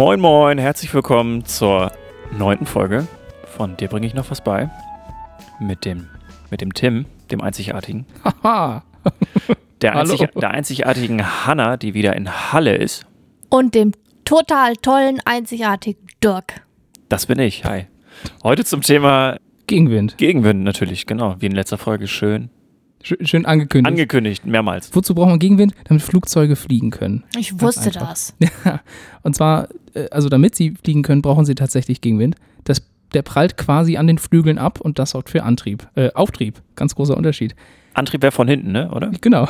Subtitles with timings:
[0.00, 1.92] Moin, moin, herzlich willkommen zur
[2.32, 3.06] neunten Folge
[3.44, 4.70] von Dir bringe ich noch was bei.
[5.60, 6.08] Mit dem,
[6.50, 8.06] mit dem Tim, dem Einzigartigen.
[8.42, 8.82] Haha.
[9.82, 13.04] Der, einzig, der einzigartigen Hanna, die wieder in Halle ist.
[13.50, 13.92] Und dem
[14.24, 16.62] total tollen, einzigartigen Dirk.
[17.10, 17.66] Das bin ich.
[17.66, 17.86] Hi.
[18.42, 19.36] Heute zum Thema
[19.66, 20.16] Gegenwind.
[20.16, 21.36] Gegenwind natürlich, genau.
[21.40, 22.48] Wie in letzter Folge schön
[23.02, 23.90] Schön, angekündigt.
[23.90, 24.94] angekündigt, mehrmals.
[24.94, 25.74] Wozu braucht man Gegenwind?
[25.84, 27.24] Damit Flugzeuge fliegen können.
[27.38, 28.10] Ich wusste einfach.
[28.10, 28.34] das.
[29.22, 32.36] Und zwar, äh, also damit sie fliegen können, brauchen sie tatsächlich Gegenwind.
[32.64, 32.82] Das,
[33.14, 35.88] der prallt quasi an den Flügeln ab und das sorgt für Antrieb.
[35.94, 36.60] Äh, Auftrieb.
[36.76, 37.54] Ganz großer Unterschied.
[37.94, 38.90] Antrieb wäre von hinten, ne?
[38.92, 39.10] Oder?
[39.20, 39.48] Genau.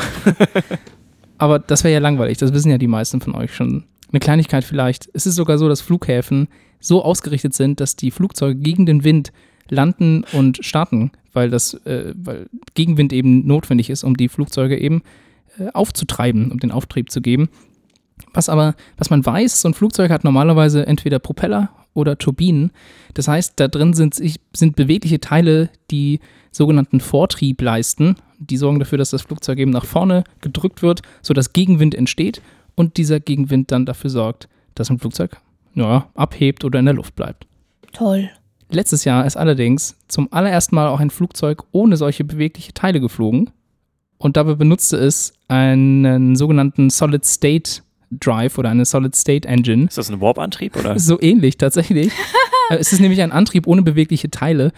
[1.39, 2.39] Aber das wäre ja langweilig.
[2.39, 3.85] Das wissen ja die meisten von euch schon.
[4.13, 5.09] Eine Kleinigkeit vielleicht.
[5.13, 9.33] Es ist sogar so, dass Flughäfen so ausgerichtet sind, dass die Flugzeuge gegen den Wind
[9.69, 15.03] landen und starten, weil das, äh, weil Gegenwind eben notwendig ist, um die Flugzeuge eben
[15.59, 17.49] äh, aufzutreiben, um den Auftrieb zu geben.
[18.33, 22.71] Was aber, was man weiß, so ein Flugzeug hat normalerweise entweder Propeller oder Turbinen.
[23.15, 24.21] Das heißt, da drin sind,
[24.53, 26.21] sind bewegliche Teile, die
[26.53, 28.17] sogenannten Vortrieb leisten.
[28.39, 32.43] Die sorgen dafür, dass das Flugzeug eben nach vorne gedrückt wird, sodass Gegenwind entsteht
[32.75, 35.37] und dieser Gegenwind dann dafür sorgt, dass ein Flugzeug
[35.75, 37.47] ja, abhebt oder in der Luft bleibt.
[37.93, 38.31] Toll.
[38.73, 43.51] Letztes Jahr ist allerdings zum allerersten Mal auch ein Flugzeug ohne solche bewegliche Teile geflogen
[44.19, 49.87] und dabei benutzte es einen sogenannten Solid State Drive oder eine Solid State Engine.
[49.87, 50.99] Ist das ein Warp-Antrieb oder?
[50.99, 52.13] So ähnlich tatsächlich.
[52.71, 54.71] Äh, es ist nämlich ein Antrieb ohne bewegliche Teile.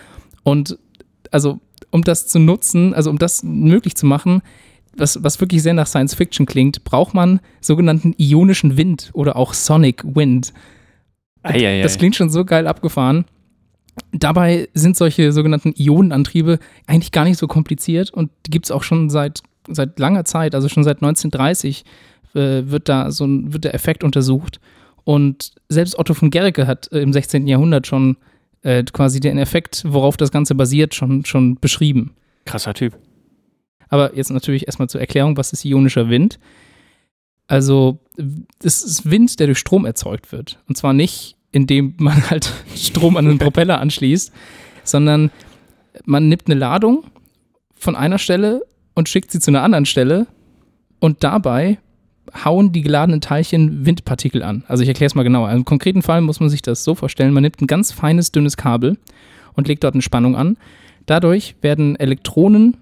[0.44, 0.78] Und
[1.30, 4.40] also, um das zu nutzen, also um das möglich zu machen,
[4.96, 9.52] was, was wirklich sehr nach Science Fiction klingt, braucht man sogenannten ionischen Wind oder auch
[9.52, 10.54] Sonic Wind.
[11.42, 11.82] Eieiei.
[11.82, 13.27] Das klingt schon so geil abgefahren.
[14.12, 18.82] Dabei sind solche sogenannten Ionenantriebe eigentlich gar nicht so kompliziert und die gibt es auch
[18.82, 21.84] schon seit, seit langer Zeit, also schon seit 1930
[22.34, 24.61] äh, wird da so ein, wird der Effekt untersucht.
[25.05, 27.46] Und selbst Otto von Guericke hat äh, im 16.
[27.46, 28.17] Jahrhundert schon
[28.62, 32.14] äh, quasi den Effekt, worauf das Ganze basiert, schon, schon beschrieben.
[32.44, 32.96] Krasser Typ.
[33.88, 36.38] Aber jetzt natürlich erstmal zur Erklärung, was ist ionischer Wind?
[37.46, 37.98] Also,
[38.62, 40.58] es ist Wind, der durch Strom erzeugt wird.
[40.68, 44.33] Und zwar nicht, indem man halt Strom an einen Propeller anschließt,
[44.85, 45.30] sondern
[46.05, 47.05] man nimmt eine Ladung
[47.74, 48.63] von einer Stelle
[48.95, 50.27] und schickt sie zu einer anderen Stelle
[50.98, 51.79] und dabei
[52.45, 54.64] hauen die geladenen Teilchen Windpartikel an.
[54.68, 55.51] Also ich erkläre es mal genauer.
[55.51, 58.57] Im konkreten Fall muss man sich das so vorstellen, man nimmt ein ganz feines, dünnes
[58.57, 58.96] Kabel
[59.55, 60.57] und legt dort eine Spannung an.
[61.07, 62.77] Dadurch werden Elektronen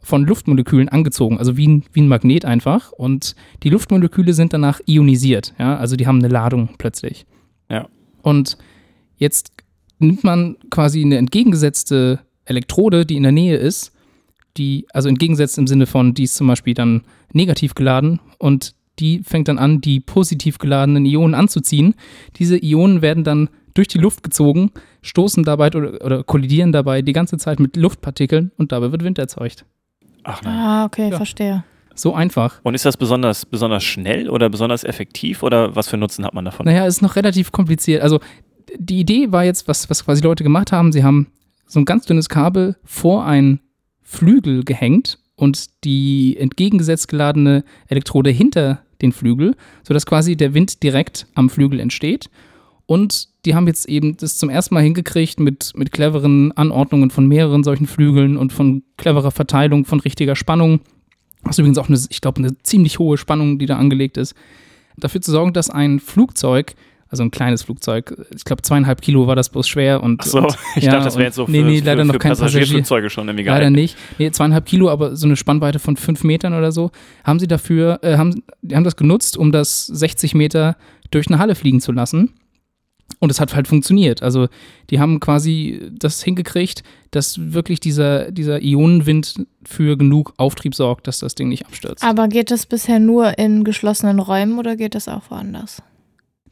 [0.00, 2.92] von Luftmolekülen angezogen, also wie ein, wie ein Magnet einfach.
[2.92, 7.26] Und die Luftmoleküle sind danach ionisiert, ja, also die haben eine Ladung plötzlich.
[7.68, 7.88] Ja.
[8.26, 8.58] Und
[9.18, 9.52] jetzt
[10.00, 13.92] nimmt man quasi eine entgegengesetzte Elektrode, die in der Nähe ist,
[14.56, 19.20] die, also entgegengesetzt im Sinne von, die ist zum Beispiel dann negativ geladen und die
[19.22, 21.94] fängt dann an, die positiv geladenen Ionen anzuziehen.
[22.36, 24.72] Diese Ionen werden dann durch die Luft gezogen,
[25.02, 29.20] stoßen dabei oder, oder kollidieren dabei die ganze Zeit mit Luftpartikeln und dabei wird Wind
[29.20, 29.64] erzeugt.
[30.24, 30.52] Ach nein.
[30.52, 31.16] Ah, okay, Ja.
[31.16, 31.62] verstehe.
[31.96, 32.60] So einfach.
[32.62, 36.44] Und ist das besonders, besonders schnell oder besonders effektiv oder was für Nutzen hat man
[36.44, 36.66] davon?
[36.66, 38.02] Naja, ist noch relativ kompliziert.
[38.02, 38.20] Also
[38.78, 41.28] die Idee war jetzt, was, was quasi Leute gemacht haben, sie haben
[41.66, 43.60] so ein ganz dünnes Kabel vor ein
[44.02, 51.26] Flügel gehängt und die entgegengesetzt geladene Elektrode hinter den Flügel, sodass quasi der Wind direkt
[51.34, 52.30] am Flügel entsteht.
[52.86, 57.26] Und die haben jetzt eben das zum ersten Mal hingekriegt mit, mit cleveren Anordnungen von
[57.26, 60.80] mehreren solchen Flügeln und von cleverer Verteilung von richtiger Spannung.
[61.46, 64.34] Das ist übrigens auch eine, ich glaube, eine ziemlich hohe Spannung, die da angelegt ist.
[64.96, 66.74] Dafür zu sorgen, dass ein Flugzeug,
[67.08, 70.38] also ein kleines Flugzeug, ich glaube zweieinhalb Kilo war das bloß schwer und, Ach so,
[70.38, 72.18] und ich ja, dachte, das wäre jetzt so für, nee, nee, für, leider für noch
[72.18, 72.60] kein Passagier.
[72.60, 73.80] Passagierflugzeuge schon irgendwie Leider geeignet.
[73.80, 73.96] nicht.
[74.18, 76.90] Nee, zweieinhalb Kilo, aber so eine Spannweite von fünf Metern oder so,
[77.24, 80.76] haben sie dafür, äh, haben, die haben das genutzt, um das 60 Meter
[81.10, 82.32] durch eine Halle fliegen zu lassen.
[83.18, 84.22] Und es hat halt funktioniert.
[84.22, 84.48] Also
[84.90, 91.20] die haben quasi das hingekriegt, dass wirklich dieser, dieser Ionenwind für genug Auftrieb sorgt, dass
[91.20, 92.04] das Ding nicht abstürzt.
[92.04, 95.82] Aber geht das bisher nur in geschlossenen Räumen oder geht das auch woanders?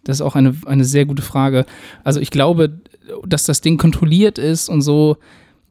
[0.05, 1.67] Das ist auch eine, eine sehr gute Frage.
[2.03, 2.81] Also ich glaube,
[3.27, 5.19] dass das Ding kontrolliert ist und so,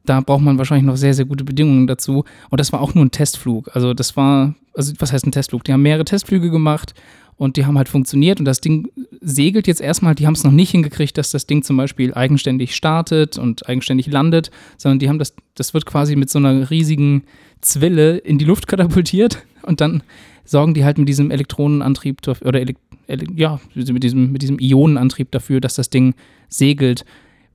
[0.06, 2.26] da braucht man wahrscheinlich noch sehr, sehr gute Bedingungen dazu.
[2.50, 3.74] Und das war auch nur ein Testflug.
[3.74, 5.64] Also das war, also was heißt ein Testflug?
[5.64, 6.94] Die haben mehrere Testflüge gemacht
[7.38, 8.90] und die haben halt funktioniert und das Ding
[9.22, 12.76] segelt jetzt erstmal, die haben es noch nicht hingekriegt, dass das Ding zum Beispiel eigenständig
[12.76, 17.24] startet und eigenständig landet, sondern die haben das, das wird quasi mit so einer riesigen
[17.62, 20.04] Zwille in die Luft katapultiert und dann
[20.46, 22.78] sorgen die halt mit diesem Elektronenantrieb oder Elek
[23.08, 26.16] Ele ja, mit diesem, mit diesem Ionenantrieb dafür, dass das Ding
[26.48, 27.04] segelt.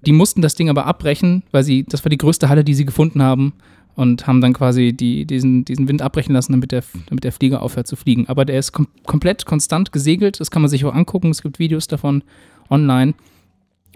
[0.06, 2.84] Die mussten das Ding aber abbrechen, weil sie, das war die größte Halle, die sie
[2.84, 3.54] gefunden haben
[3.98, 7.62] und haben dann quasi die, diesen, diesen Wind abbrechen lassen, damit der, damit der Flieger
[7.62, 8.28] aufhört zu fliegen.
[8.28, 11.58] Aber der ist kom komplett konstant gesegelt, das kann man sich auch angucken, es gibt
[11.58, 12.22] Videos davon
[12.70, 13.14] online.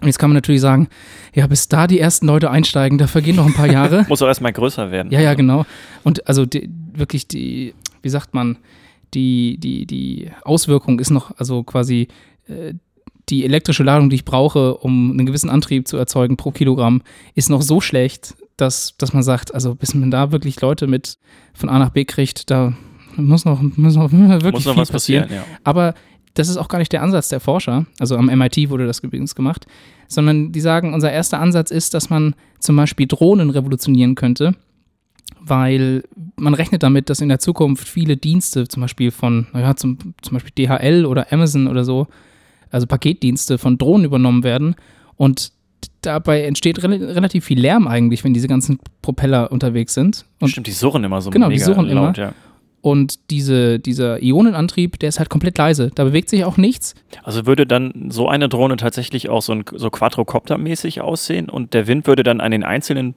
[0.01, 0.89] Und jetzt kann man natürlich sagen,
[1.33, 4.05] ja, bis da die ersten Leute einsteigen, da vergehen noch ein paar Jahre.
[4.09, 5.09] Muss auch erstmal größer werden.
[5.09, 5.65] Ja, ja, genau.
[6.03, 8.57] Und also die, wirklich die, wie sagt man,
[9.13, 12.09] die, die, die Auswirkung ist noch, also quasi
[12.49, 12.73] äh,
[13.29, 17.03] die elektrische Ladung, die ich brauche, um einen gewissen Antrieb zu erzeugen pro Kilogramm,
[17.35, 21.17] ist noch so schlecht, dass, dass man sagt, also bis man da wirklich Leute mit
[21.53, 22.73] von A nach B kriegt, da
[23.15, 25.23] muss noch, muss noch wirklich Muss noch viel was passieren.
[25.23, 25.57] passieren, ja.
[25.63, 25.93] Aber
[26.35, 27.85] das ist auch gar nicht der Ansatz der Forscher.
[27.99, 29.65] Also am MIT wurde das übrigens gemacht.
[30.07, 34.55] Sondern die sagen, unser erster Ansatz ist, dass man zum Beispiel Drohnen revolutionieren könnte,
[35.39, 36.03] weil
[36.35, 40.33] man rechnet damit, dass in der Zukunft viele Dienste, zum Beispiel von, naja, zum, zum
[40.33, 42.07] Beispiel DHL oder Amazon oder so,
[42.71, 44.75] also Paketdienste von Drohnen übernommen werden.
[45.15, 45.51] Und
[46.05, 50.25] dabei entsteht rel relativ viel Lärm eigentlich, wenn diese ganzen Propeller unterwegs sind.
[50.39, 52.27] Und Stimmt, die surren immer so Genau, die mega surren laut, immer.
[52.27, 52.33] ja.
[52.81, 55.89] Und diese, dieser Ionenantrieb, der ist halt komplett leise.
[55.95, 56.95] Da bewegt sich auch nichts.
[57.23, 61.87] Also würde dann so eine Drohne tatsächlich auch so, ein, so Quadrocopter-mäßig aussehen und der
[61.87, 63.15] Wind würde dann an den einzelnen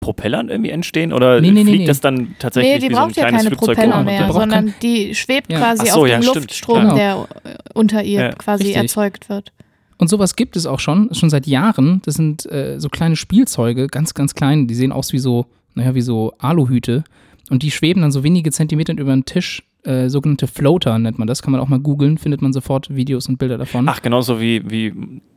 [0.00, 1.86] Propellern irgendwie entstehen oder Nee, nee, fliegt nee.
[1.86, 4.18] das dann tatsächlich Nee, die wie so ein braucht ja kleines keine Flugzeug Propeller mehr,
[4.18, 5.58] Der braucht sondern die schwebt Ja.
[5.58, 6.94] quasi so, auf ja, dem stimmt, Luftstrom, klar.
[6.96, 7.28] der
[7.74, 8.82] unter ihr Ja, quasi richtig.
[8.82, 9.52] erzeugt wird.
[9.98, 12.02] Und sowas gibt es auch schon, schon seit Jahren.
[12.04, 14.66] Das sind äh, so kleine Spielzeuge, ganz, ganz klein.
[14.66, 17.04] Die sehen aus wie so, naja, wie so Aluhüte.
[17.50, 19.62] Und die schweben dann so wenige Zentimeter über den Tisch.
[19.84, 21.42] Äh, sogenannte Floater nennt man das.
[21.42, 23.88] Kann man auch mal googeln, findet man sofort Videos und Bilder davon.
[23.88, 24.92] Ach, genauso wie, wie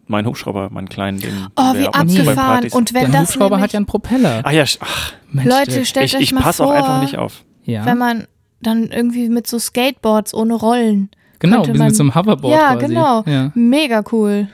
[0.07, 2.67] mein Hubschrauber, mein kleinen, den Oh, wie abgefahren.
[2.71, 4.41] Und wenn der das Hubschrauber hat ja einen Propeller.
[4.43, 7.17] Ach ja, ach, Mensch, Leute, stellt ich, euch ich mal passe vor, auch einfach nicht
[7.17, 7.45] auf.
[7.63, 7.85] ja.
[7.85, 8.27] wenn man
[8.61, 11.09] dann irgendwie mit so Skateboards ohne Rollen.
[11.39, 12.87] Genau, wir sind mit so einem Hoverboard Ja, quasi.
[12.87, 13.23] genau.
[13.25, 13.51] Ja.
[13.55, 14.47] Mega cool.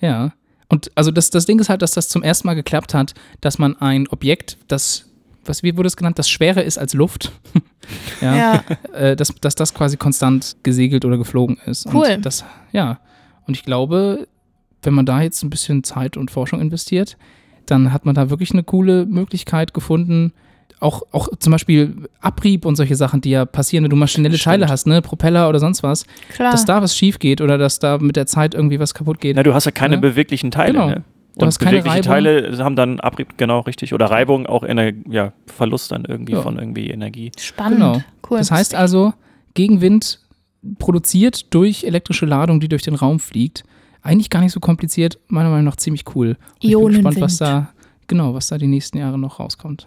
[0.00, 0.32] Ja.
[0.68, 3.58] Und also das, das Ding ist halt, dass das zum ersten Mal geklappt hat, dass
[3.58, 5.06] man ein Objekt, das,
[5.44, 7.32] was, wie wurde es genannt, das schwerer ist als Luft,
[8.20, 8.64] ja, Ja.
[8.92, 11.86] Äh, dass, dass das quasi konstant gesegelt oder geflogen ist.
[11.92, 12.14] Cool.
[12.16, 12.98] Und das, ja.
[13.46, 14.26] Und ich glaube,
[14.82, 17.16] wenn man da jetzt ein bisschen Zeit und Forschung investiert,
[17.66, 20.32] dann hat man da wirklich eine coole Möglichkeit gefunden,
[20.80, 24.52] auch, auch zum Beispiel Abrieb und solche Sachen, die ja passieren, wenn du maschinelle Stimmt.
[24.52, 26.52] Teile hast, ne, Propeller oder sonst was, Klar.
[26.52, 29.36] dass da was schief geht oder dass da mit der Zeit irgendwie was kaputt geht.
[29.36, 30.00] Na, du hast ja keine Ja.
[30.00, 30.86] beweglichen Teile, Genau.
[30.88, 31.04] ne?
[31.38, 32.24] Du Und hast keine bewegliche Reibung.
[32.52, 33.92] Teile haben dann Abrieb, genau richtig.
[33.92, 36.40] Oder Reibung, auch Ener ja, Verlust dann irgendwie Ja.
[36.42, 37.30] von irgendwie Energie.
[37.38, 37.78] Spannend.
[37.78, 38.02] Genau.
[38.30, 38.38] Cool.
[38.38, 39.12] Das heißt also,
[39.54, 40.20] Gegenwind
[40.78, 43.64] produziert durch elektrische Ladung, die durch den Raum fliegt.
[44.02, 46.28] Eigentlich gar nicht so kompliziert, meiner Meinung nach ziemlich cool.
[46.30, 47.68] Und Ich bin gespannt, was Ionenwind.
[47.68, 47.72] da,
[48.06, 49.86] genau, was da die nächsten Jahre noch rauskommt.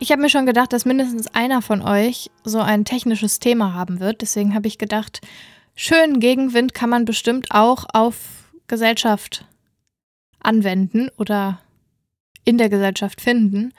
[0.00, 3.98] Ich habe mir schon gedacht, dass mindestens einer von euch so ein technisches Thema haben
[3.98, 4.20] wird.
[4.22, 5.20] Deswegen habe ich gedacht,
[5.74, 9.44] schön Gegenwind kann man bestimmt auch auf Gesellschaft
[10.40, 11.60] anwenden oder
[12.44, 13.74] in der Gesellschaft finden.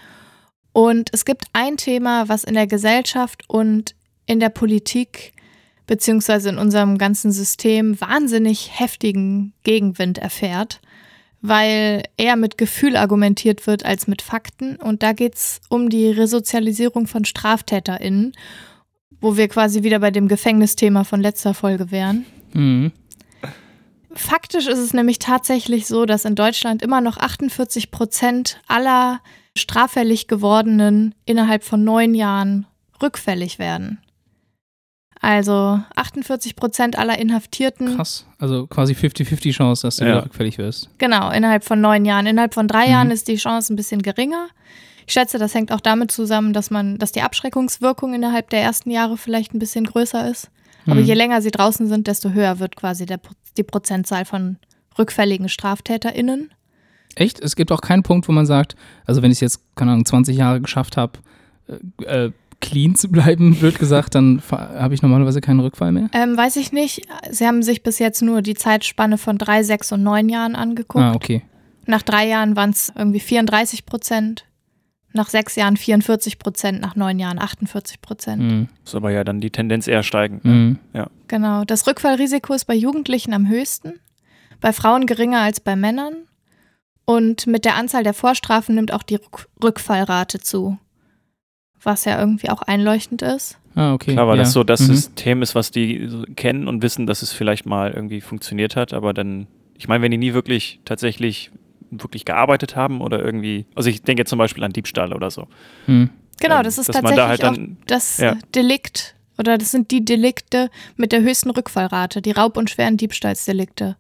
[0.74, 3.96] Und es gibt ein Thema, was in der Gesellschaft und
[4.26, 5.32] in der Politik
[5.88, 10.82] beziehungsweise in unserem ganzen System wahnsinnig heftigen Gegenwind erfährt
[11.42, 14.76] weil eher mit Gefühl argumentiert wird als mit Fakten.
[14.76, 18.34] Und da geht es um die Resozialisierung von StraftäterInnen,
[19.22, 22.26] wo wir quasi wieder bei dem Gefängnisthema von letzter Folge wären.
[22.54, 22.92] Mhm.
[24.12, 29.22] Faktisch ist es nämlich tatsächlich so, dass in Deutschland immer noch 48 Prozent aller
[29.56, 32.66] straffällig gewordenen innerhalb von neun Jahren
[33.02, 34.00] rückfällig werden.
[35.22, 38.26] Also 48 Prozent aller Inhaftierten Krass.
[38.38, 40.20] Also quasi 50-50 Chance, dass du Ja.
[40.20, 40.90] rückfällig wirst.
[40.98, 42.26] Genau, innerhalb von neun Jahren.
[42.26, 42.92] Innerhalb von drei Mhm.
[42.92, 44.48] Jahren ist die Chance ein bisschen geringer.
[45.06, 48.92] Ich schätze, das hängt auch damit zusammen, dass man, dass die Abschreckungswirkung innerhalb der ersten
[48.92, 50.50] Jahre vielleicht ein bisschen größer ist.
[50.86, 51.06] Aber Mhm.
[51.06, 53.20] je länger sie draußen sind, desto höher wird quasi der,
[53.58, 54.58] die Prozentzahl von
[54.98, 56.52] rückfälligen StraftäterInnen.
[57.16, 57.42] Echt?
[57.42, 60.06] Es gibt auch keinen Punkt, wo man sagt, also wenn ich es jetzt, keine Ahnung,
[60.06, 61.14] 20 Jahre geschafft habe,
[61.68, 66.10] äh, äh, clean zu bleiben, blöd gesagt, dann habe ich normalerweise keinen Rückfall mehr.
[66.14, 67.08] Ähm, weiß ich nicht.
[67.30, 71.04] Sie haben sich bis jetzt nur die Zeitspanne von drei, sechs und neun Jahren angeguckt.
[71.04, 71.44] Ah, okay.
[71.86, 74.46] Nach drei Jahren waren es irgendwie 34 Prozent.
[75.12, 78.44] Nach sechs Jahren 44 Prozent, nach neun Jahren 48 Prozent.
[78.44, 78.68] Mhm.
[78.86, 80.46] Ist aber ja dann die Tendenz eher steigend.
[80.46, 80.78] Mhm.
[81.28, 81.64] Genau.
[81.64, 83.94] Das Rückfallrisiko ist bei Jugendlichen am höchsten,
[84.62, 86.14] bei Frauen geringer als bei Männern.
[87.06, 90.78] Und mit der Anzahl der Vorstrafen nimmt auch die Rück Rückfallrate zu.
[91.84, 93.58] Was ja irgendwie auch einleuchtend ist.
[93.76, 94.14] Ah, okay.
[94.14, 94.44] Klar, weil ja.
[94.44, 94.86] das so das Mhm.
[94.96, 98.94] System ist, was die so kennen und wissen, dass es vielleicht mal irgendwie funktioniert hat,
[98.94, 101.52] aber dann, ich meine, wenn die nie wirklich tatsächlich
[101.92, 105.48] wirklich gearbeitet haben oder irgendwie, also ich denke jetzt zum Beispiel an Diebstahl oder so.
[105.88, 106.10] Mhm.
[106.40, 108.36] Genau, Ähm, das ist man tatsächlich da halt auch dann, das ja.
[108.54, 113.96] Delikt oder das sind die Delikte mit der höchsten Rückfallrate, die Raub- und schweren Diebstahlsdelikte.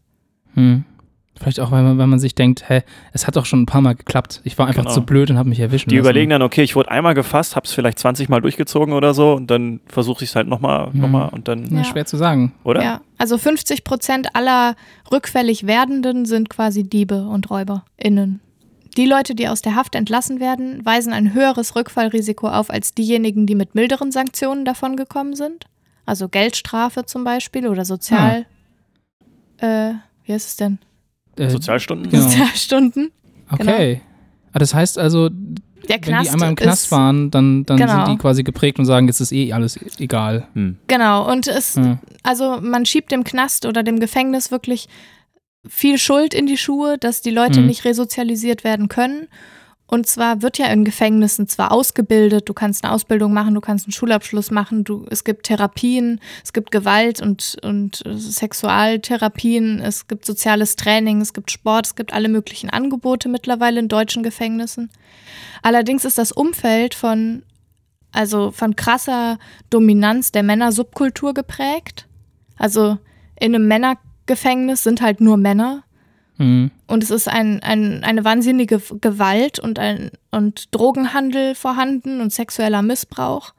[0.55, 0.83] Mhm.
[1.39, 2.81] Vielleicht auch, weil man, weil man sich denkt, hä,
[3.13, 4.41] es hat doch schon ein paar Mal geklappt.
[4.43, 4.93] Ich war einfach Genau.
[4.93, 6.05] zu blöd und habe mich erwischen Die lassen.
[6.05, 9.47] überlegen dann, okay, ich wurde einmal gefasst, hab's vielleicht 20 Mal durchgezogen oder so und
[9.49, 10.99] dann versuche ich es halt nochmal Mhm.
[11.01, 11.83] noch mal und dann, Ja, Ja.
[11.85, 12.51] schwer zu sagen.
[12.63, 12.83] oder?
[12.83, 14.75] Ja, also 50 Prozent aller
[15.11, 18.41] rückfällig Werdenden sind quasi Diebe und RäuberInnen.
[18.97, 23.45] Die Leute, die aus der Haft entlassen werden, weisen ein höheres Rückfallrisiko auf als diejenigen,
[23.45, 25.65] die mit milderen Sanktionen davongekommen sind.
[26.05, 28.45] Also Geldstrafe zum Beispiel oder Sozial.
[29.57, 29.91] Äh,
[30.25, 30.79] wie heißt es denn?
[31.37, 32.09] Äh, Sozialstunden?
[32.09, 32.23] Genau.
[32.23, 33.11] Sozialstunden.
[33.51, 34.01] okay.
[34.53, 38.05] Ah, das heißt also, Der wenn die einmal im Knast ist, waren, dann, dann Genau.
[38.05, 40.47] sind die quasi geprägt und sagen, jetzt ist eh alles egal.
[40.53, 40.77] Hm.
[40.87, 41.99] Genau, und es, Ja.
[42.23, 44.87] also man schiebt dem Knast oder dem Gefängnis wirklich
[45.67, 47.67] viel Schuld in die Schuhe, dass die Leute Mhm.
[47.67, 49.27] nicht resozialisiert werden können.
[49.89, 53.87] Und zwar wird ja in Gefängnissen zwar ausgebildet, du kannst eine Ausbildung machen, du kannst
[53.87, 60.25] einen Schulabschluss machen, du, es gibt Therapien, es gibt Gewalt und, und Sexualtherapien, es gibt
[60.25, 64.91] soziales Training, es gibt Sport, es gibt alle möglichen Angebote mittlerweile in deutschen Gefängnissen.
[65.63, 67.41] Allerdings ist das Umfeld von,
[68.11, 69.39] also von krasser
[69.71, 72.07] Dominanz der Männersubkultur geprägt.
[72.57, 72.99] Also
[73.39, 75.83] in einem Männergefängnis sind halt nur Männer.
[76.39, 76.71] Mhm.
[76.87, 82.81] Und es ist ein, ein, eine wahnsinnige Gewalt und, ein, und Drogenhandel vorhanden und sexueller
[82.81, 83.53] Missbrauch.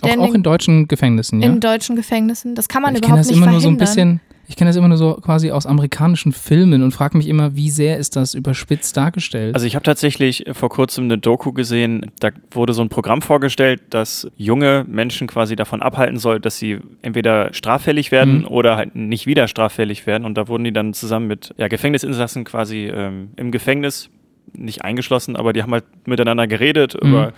[0.00, 1.48] Auch, auch in deutschen Gefängnissen, ja.
[1.48, 2.54] in deutschen Gefängnissen.
[2.54, 4.18] Das kann man ich überhaupt das nicht immer nur so ein verhindern.
[4.18, 7.54] bisschen, ich kenne das immer nur so quasi aus amerikanischen Filmen und frage mich immer,
[7.54, 9.54] wie sehr ist das überspitzt dargestellt?
[9.54, 13.80] Also ich habe tatsächlich vor kurzem eine Doku gesehen, da wurde so ein Programm vorgestellt,
[13.90, 18.46] das junge Menschen quasi davon abhalten soll, dass sie entweder straffällig werden Mhm.
[18.48, 20.24] oder halt nicht wieder straffällig werden.
[20.24, 24.10] Und da wurden die dann zusammen mit ja, Gefängnisinsassen quasi ähm, im Gefängnis
[24.52, 27.08] nicht eingeschlossen, aber die haben halt miteinander geredet Mhm.
[27.08, 27.32] über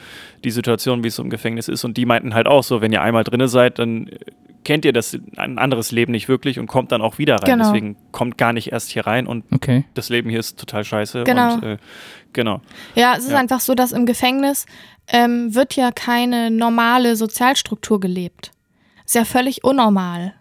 [0.45, 1.85] die Situation, wie es so im Gefängnis ist.
[1.85, 4.11] Und die meinten halt auch so, wenn ihr einmal drinne seid, dann
[4.65, 7.59] kennt ihr das ein anderes Leben nicht wirklich und kommt dann auch wieder rein.
[7.59, 7.65] Genau.
[7.65, 9.85] Deswegen kommt gar nicht erst hier rein und okay.
[9.95, 11.25] das Leben hier ist total scheiße.
[11.25, 11.55] Genau.
[11.55, 11.77] Und, äh,
[12.33, 12.61] genau.
[12.95, 13.39] Ja, es ist Ja.
[13.39, 14.67] einfach so, dass im Gefängnis
[15.09, 18.53] ähm, wird ja keine normale Sozialstruktur gelebt.
[19.05, 20.35] Ist ja völlig unnormal,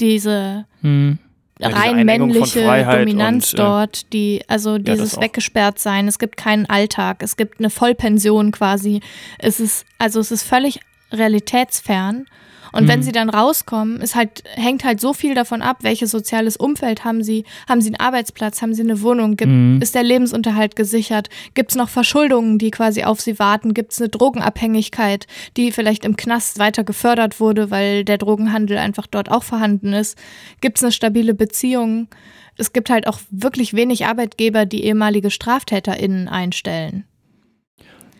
[0.00, 1.18] diese Mhm.
[1.58, 5.22] Ja, rein männliche Dominanz und, äh, dort, die, also dieses auch.
[5.22, 9.00] weggesperrt sein, es gibt keinen Alltag, es gibt eine Vollpension quasi.
[9.38, 10.80] Es ist, also es ist völlig
[11.12, 12.26] realitätsfern.
[12.72, 13.02] Und wenn Mhm.
[13.02, 17.22] sie dann rauskommen, ist halt, hängt halt so viel davon ab, welches soziales Umfeld haben
[17.22, 19.80] sie, haben sie einen Arbeitsplatz, haben sie eine Wohnung, gibt, Mhm.
[19.80, 24.00] ist der Lebensunterhalt gesichert, gibt es noch Verschuldungen, die quasi auf sie warten, gibt es
[24.00, 29.42] eine Drogenabhängigkeit, die vielleicht im Knast weiter gefördert wurde, weil der Drogenhandel einfach dort auch
[29.42, 30.18] vorhanden ist,
[30.60, 32.08] gibt es eine stabile Beziehung.
[32.56, 37.04] Es gibt halt auch wirklich wenig Arbeitgeber, die ehemalige StraftäterInnen einstellen.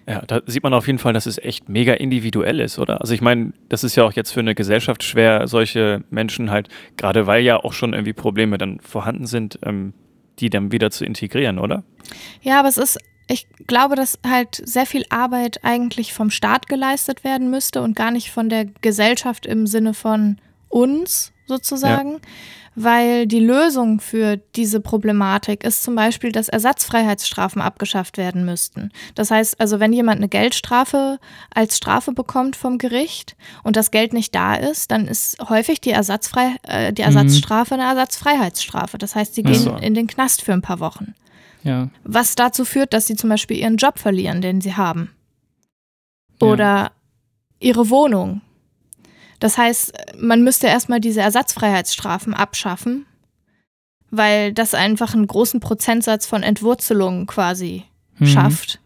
[0.08, 3.02] Ja, da sieht man auf jeden Fall, dass es echt mega individuell ist, oder?
[3.02, 6.68] Also ich meine, das ist ja auch jetzt für eine Gesellschaft schwer, solche Menschen halt,
[6.96, 9.92] gerade weil ja auch schon irgendwie Probleme dann vorhanden sind, ähm,
[10.38, 11.82] die dann wieder zu integrieren, oder?
[12.40, 17.22] Ja, aber es ist, ich glaube, dass halt sehr viel Arbeit eigentlich vom Staat geleistet
[17.22, 20.38] werden müsste und gar nicht von der Gesellschaft im Sinne von
[20.70, 22.20] uns sozusagen.
[22.80, 28.92] Weil die Lösung für diese Problematik ist zum Beispiel, dass Ersatzfreiheitsstrafen abgeschafft werden müssten.
[29.16, 31.18] Das heißt also, wenn jemand eine Geldstrafe
[31.52, 35.90] als Strafe bekommt vom Gericht und das Geld nicht da ist, dann ist häufig die,
[35.90, 38.97] Ersatzfrei äh, die Ersatzstrafe eine Ersatzfreiheitsstrafe.
[38.97, 39.75] Das heißt, sie gehen so.
[39.75, 41.14] in den Knast für ein paar Wochen.
[41.64, 41.88] Ja.
[42.04, 45.11] Was dazu führt, dass sie zum Beispiel ihren Job verlieren, den sie haben.
[46.40, 46.47] Ja.
[46.47, 46.92] Oder
[47.58, 48.40] ihre Wohnung.
[49.38, 53.07] Das heißt, man müsste erstmal diese Ersatzfreiheitsstrafen abschaffen,
[54.11, 57.85] weil das einfach einen großen Prozentsatz von Entwurzelungen quasi
[58.18, 58.26] Mhm.
[58.26, 58.80] schafft.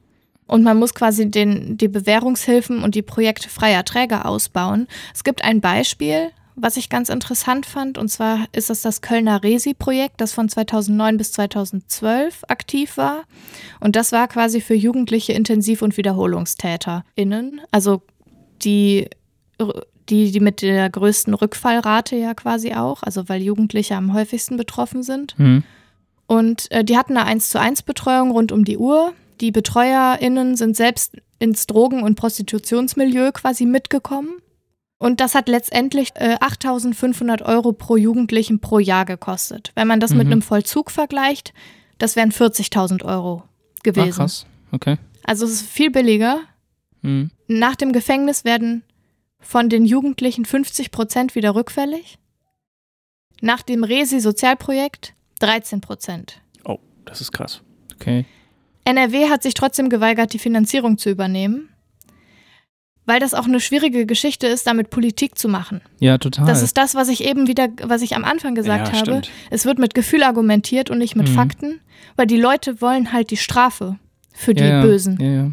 [0.47, 4.87] Und man muss quasi den, die Bewährungshilfen und die Projekte freier Träger ausbauen.
[5.15, 9.43] Es gibt ein Beispiel, was ich ganz interessant fand, und zwar ist das das Kölner
[9.43, 13.23] Resi-Projekt, das von 2009 bis 2012 aktiv war.
[13.81, 18.03] Und das war quasi für jugendliche Intensiv- und WiederholungstäterInnen, also
[18.63, 19.09] die,
[20.09, 25.03] die, die mit der größten Rückfallrate ja quasi auch, also weil Jugendliche am häufigsten betroffen
[25.03, 25.39] sind.
[25.39, 25.63] Mhm.
[26.27, 29.13] Und äh, die hatten eine 1 zu 1 Betreuung rund um die Uhr.
[29.41, 34.31] Die BetreuerInnen sind selbst ins Drogen- und Prostitutionsmilieu quasi mitgekommen.
[34.99, 39.73] Und das hat letztendlich äh, 8.500 Euro pro Jugendlichen pro Jahr gekostet.
[39.75, 40.33] Wenn man das mit Mhm.
[40.33, 41.53] einem Vollzug vergleicht,
[41.99, 44.13] das wären 40.000 Euro Ach, gewesen.
[44.19, 44.47] krass.
[44.71, 44.97] Okay.
[45.25, 46.39] also es ist viel billiger.
[47.03, 47.31] Mhm.
[47.49, 48.85] Nach dem Gefängnis werden
[49.43, 52.19] von den Jugendlichen 50 Prozent wieder rückfällig.
[53.41, 56.41] Nach dem Resi-Sozialprojekt 13 Prozent.
[56.65, 57.63] Oh, das ist krass.
[57.95, 58.25] Okay.
[58.85, 61.69] NRW hat sich trotzdem geweigert, die Finanzierung zu übernehmen.
[63.05, 65.81] weil das auch eine schwierige Geschichte ist, damit Politik zu machen.
[65.99, 66.47] Ja, total.
[66.47, 68.99] Das ist das, was ich eben wieder, was ich am Anfang gesagt Ja, habe.
[69.11, 69.31] stimmt.
[69.51, 71.35] Es wird mit Gefühl argumentiert und nicht mit Mhm.
[71.35, 71.81] Fakten,
[72.15, 73.99] weil die Leute wollen halt die Strafe
[74.33, 75.19] für die ja, Bösen.
[75.21, 75.51] Ja, ja.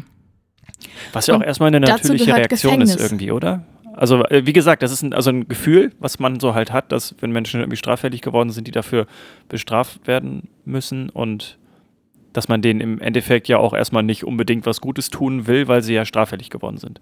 [1.12, 3.10] Was ja auch erstmal eine natürliche Reaktion ist Gefängnis.
[3.10, 3.64] irgendwie, oder?
[4.00, 6.90] Also, äh, wie gesagt, das ist ein, also ein Gefühl, was man so halt hat,
[6.90, 9.06] dass wenn Menschen irgendwie straffällig geworden sind, die dafür
[9.48, 11.58] bestraft werden müssen und
[12.32, 15.82] dass man denen im Endeffekt ja auch erstmal nicht unbedingt was Gutes tun will, weil
[15.82, 17.00] sie ja straffällig geworden sind.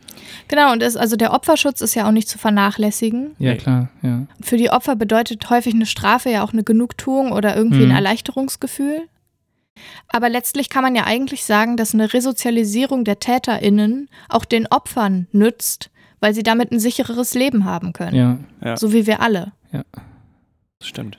[0.49, 3.37] Genau, und es, also der Opferschutz ist ja auch nicht zu vernachlässigen.
[3.39, 3.59] Ja, Nee.
[3.59, 4.27] klar, ja.
[4.41, 7.91] Für die Opfer bedeutet häufig eine Strafe ja auch eine Genugtuung oder irgendwie Mhm.
[7.91, 9.03] ein Erleichterungsgefühl.
[10.09, 15.29] Aber letztlich kann man ja eigentlich sagen, dass eine Resozialisierung der TäterInnen auch den Opfern
[15.33, 18.17] nützt, weil sie damit ein sichereres Leben haben können.
[18.17, 18.39] ja.
[18.65, 19.53] Ja, So wie wir alle.
[19.73, 21.19] das stimmt.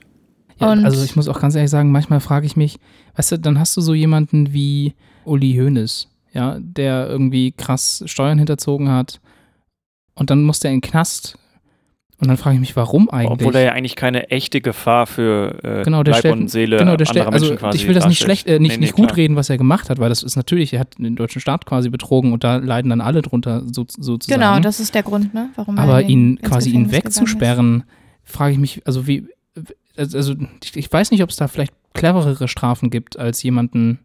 [0.60, 2.80] Ja, Und- also ich muss auch ganz ehrlich sagen, manchmal frage ich mich,
[3.16, 4.94] weißt du, dann hast du so jemanden wie
[5.26, 9.20] Uli Hoeneß, ja, der irgendwie krass Steuern hinterzogen hat
[10.16, 11.38] und dann muss der in den Knast
[12.22, 13.48] und dann frage ich mich, warum eigentlich?
[13.48, 16.78] Obwohl er ja eigentlich keine echte Gefahr für äh, Genau, der Leib stellt- und Seele
[16.78, 18.76] genau, der anderer stellt, also Menschen quasi ich will das nicht schlecht, äh, nicht, Nee,
[18.76, 21.16] nee, nicht gut reden, was er gemacht hat, weil das ist natürlich, er hat den
[21.16, 24.42] deutschen Staat quasi betrogen und da leiden dann alle drunter so, sozusagen.
[24.42, 25.50] Genau, das ist der Grund, ne?
[25.56, 27.84] warum er Aber ihn quasi ihn wegzusperren,
[28.26, 29.28] frage ich mich, also wie,
[29.98, 34.00] also ich, ich weiß nicht, ob es da vielleicht cleverere Strafen gibt, als jemanden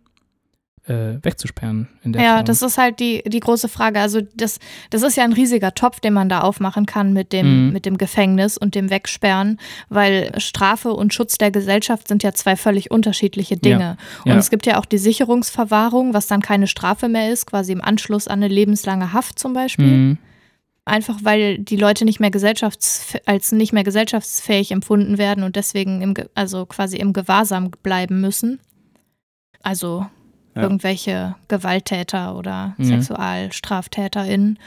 [0.86, 2.44] äh, wegzusperren in der Ja, Form.
[2.44, 4.00] das ist halt die, die große Frage.
[4.00, 4.58] Also das,
[4.90, 7.72] das ist ja ein riesiger Topf, den man da aufmachen kann mit dem, Mhm.
[7.72, 12.54] mit dem Gefängnis und dem Wegsperren, weil Strafe und Schutz der Gesellschaft sind ja zwei
[12.56, 13.96] völlig unterschiedliche Dinge.
[14.26, 14.36] Und Ja.
[14.36, 18.28] es gibt ja auch die Sicherungsverwahrung, was dann keine Strafe mehr ist, quasi im Anschluss
[18.28, 19.86] an eine lebenslange Haft zum Beispiel.
[19.86, 20.18] Mhm.
[20.86, 26.02] Einfach weil die Leute nicht mehr gesellschafts als nicht mehr gesellschaftsfähig empfunden werden und deswegen
[26.02, 28.60] im, also quasi im Gewahrsam bleiben müssen.
[29.62, 30.04] Also
[30.54, 30.62] Ja.
[30.62, 32.84] irgendwelche Gewalttäter oder Ja.
[32.84, 34.58] SexualstraftäterInnen.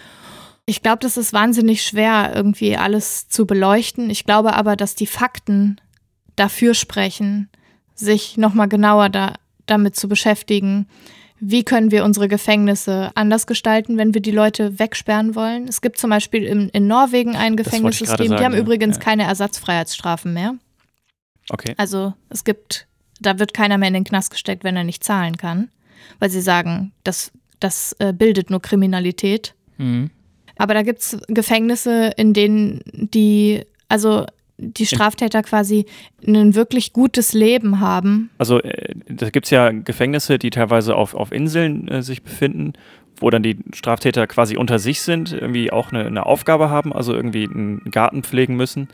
[0.66, 4.10] Ich glaube, das ist wahnsinnig schwer, irgendwie alles zu beleuchten.
[4.10, 5.80] Ich glaube aber, dass die Fakten
[6.36, 7.50] dafür sprechen,
[7.96, 9.34] sich nochmal genauer da,
[9.66, 10.88] damit zu beschäftigen,
[11.40, 15.68] wie können wir unsere Gefängnisse anders gestalten, wenn wir die Leute wegsperren wollen.
[15.68, 18.60] Es gibt zum Beispiel in, in Norwegen ein Gefängnissystem, die haben ja.
[18.60, 19.04] übrigens Ja.
[19.04, 20.56] keine Ersatzfreiheitsstrafen mehr.
[21.50, 21.76] Okay.
[21.78, 22.88] Also es gibt,
[23.22, 25.70] da wird keiner mehr in den Knast gesteckt, wenn er nicht zahlen kann,
[26.20, 29.54] weil sie sagen, das, das äh, bildet nur Kriminalität.
[29.78, 30.10] Mhm.
[30.58, 34.26] Aber da gibt es Gefängnisse, in denen die, also
[34.58, 35.86] die Straftäter quasi
[36.26, 38.32] ein wirklich gutes Leben haben.
[38.40, 42.74] Also äh, da gibt es ja Gefängnisse, die teilweise auf, auf Inseln äh, sich befinden,
[43.20, 47.14] wo dann die Straftäter quasi unter sich sind, irgendwie auch eine, eine Aufgabe haben, also
[47.14, 48.90] irgendwie einen Garten pflegen müssen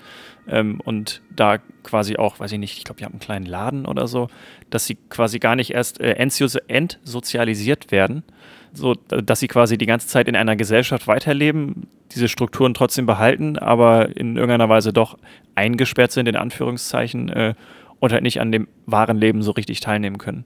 [0.48, 3.86] ähm, und da quasi auch, weiß ich nicht, ich glaube, die haben einen kleinen Laden
[3.86, 4.30] oder so,
[4.70, 8.24] dass sie quasi gar nicht erst äh, entso- entsozialisiert werden,
[8.74, 13.06] so äh, dass sie quasi die ganze Zeit in einer Gesellschaft weiterleben, diese Strukturen trotzdem
[13.06, 15.18] behalten, aber in irgendeiner Weise doch
[15.56, 17.54] eingesperrt sind, in Anführungszeichen, äh,
[18.00, 20.44] und halt nicht an dem wahren Leben so richtig teilnehmen können.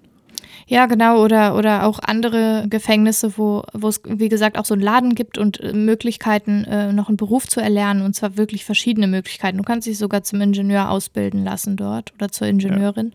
[0.66, 4.84] Ja, genau, oder, oder auch andere Gefängnisse, wo, wo es, wie gesagt, auch so einen
[4.84, 9.08] Laden gibt und äh, Möglichkeiten, äh, noch einen Beruf zu erlernen, und zwar wirklich verschiedene
[9.08, 9.58] Möglichkeiten.
[9.58, 13.14] Du kannst dich sogar zum Ingenieur ausbilden lassen dort oder zur Ingenieurin.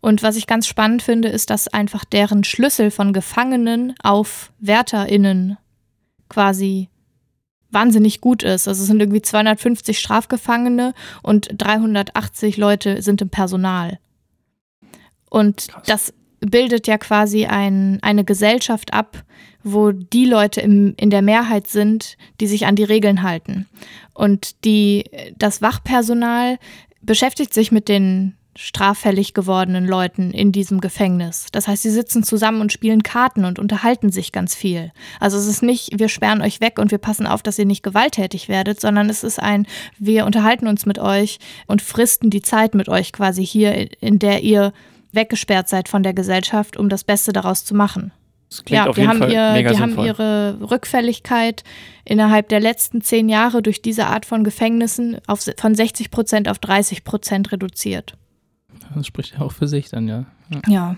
[0.00, 5.58] Und was ich ganz spannend finde, ist, dass einfach deren Schlüssel von Gefangenen auf WärterInnen
[6.28, 6.88] quasi
[7.70, 8.68] wahnsinnig gut ist.
[8.68, 10.92] Also es sind irgendwie 250 Strafgefangene
[11.22, 13.98] und 380 Leute sind im Personal.
[15.30, 15.82] Und Krass.
[15.86, 19.24] das bildet ja quasi ein, eine Gesellschaft ab,
[19.62, 23.66] wo die Leute im, in der Mehrheit sind, die sich an die Regeln halten.
[24.12, 25.04] Und die,
[25.38, 26.58] das Wachpersonal
[27.00, 31.46] beschäftigt sich mit den straffällig gewordenen Leuten in diesem Gefängnis.
[31.52, 34.92] Das heißt, sie sitzen zusammen und spielen Karten und unterhalten sich ganz viel.
[35.20, 37.82] Also es ist nicht, wir sperren euch weg und wir passen auf, dass ihr nicht
[37.82, 39.66] gewalttätig werdet, sondern es ist ein,
[39.98, 44.42] wir unterhalten uns mit euch und fristen die Zeit mit euch quasi hier, in der
[44.42, 44.74] ihr
[45.12, 48.12] weggesperrt seid von der Gesellschaft, um das Beste daraus zu machen.
[48.48, 51.64] Das klingt ja, auf die, jeden haben, Fall ihr, mega die haben ihre Rückfälligkeit
[52.04, 56.58] innerhalb der letzten zehn Jahre durch diese Art von Gefängnissen auf, von 60 Prozent auf
[56.58, 58.18] 30 Prozent reduziert.
[58.94, 60.26] Das spricht ja auch für sich dann, ja.
[60.50, 60.60] ja.
[60.68, 60.96] Ja,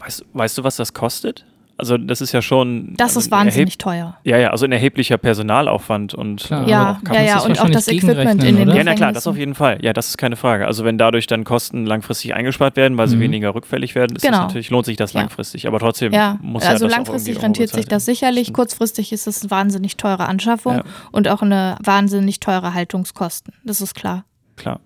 [0.00, 1.46] weißt, weißt du, was das kostet?
[1.78, 2.94] Also das ist ja schon.
[2.96, 4.16] das ist wahnsinnig teuer.
[4.24, 6.66] Ja, ja, also ein erheblicher Personalaufwand und Klar.
[6.66, 8.76] äh, Ja, ja, ja, und auch das Equipment in den oder?
[8.78, 9.78] Ja, na klar, das auf jeden Fall.
[9.82, 10.66] Ja, das ist keine Frage.
[10.66, 13.20] Also wenn dadurch dann Kosten langfristig eingespart werden, weil sie Mhm.
[13.20, 14.38] weniger rückfällig werden, ist Genau.
[14.38, 15.20] das natürlich, lohnt sich das Ja.
[15.20, 15.66] langfristig.
[15.66, 18.54] Aber trotzdem Ja, muss ja also das langfristig rentiert sich das sicherlich.
[18.54, 20.84] Kurzfristig ist es eine wahnsinnig teure Anschaffung Ja.
[21.12, 23.52] und auch eine wahnsinnig teure Haltungskosten.
[23.64, 24.24] Das ist klar.
[24.56, 24.80] Klar.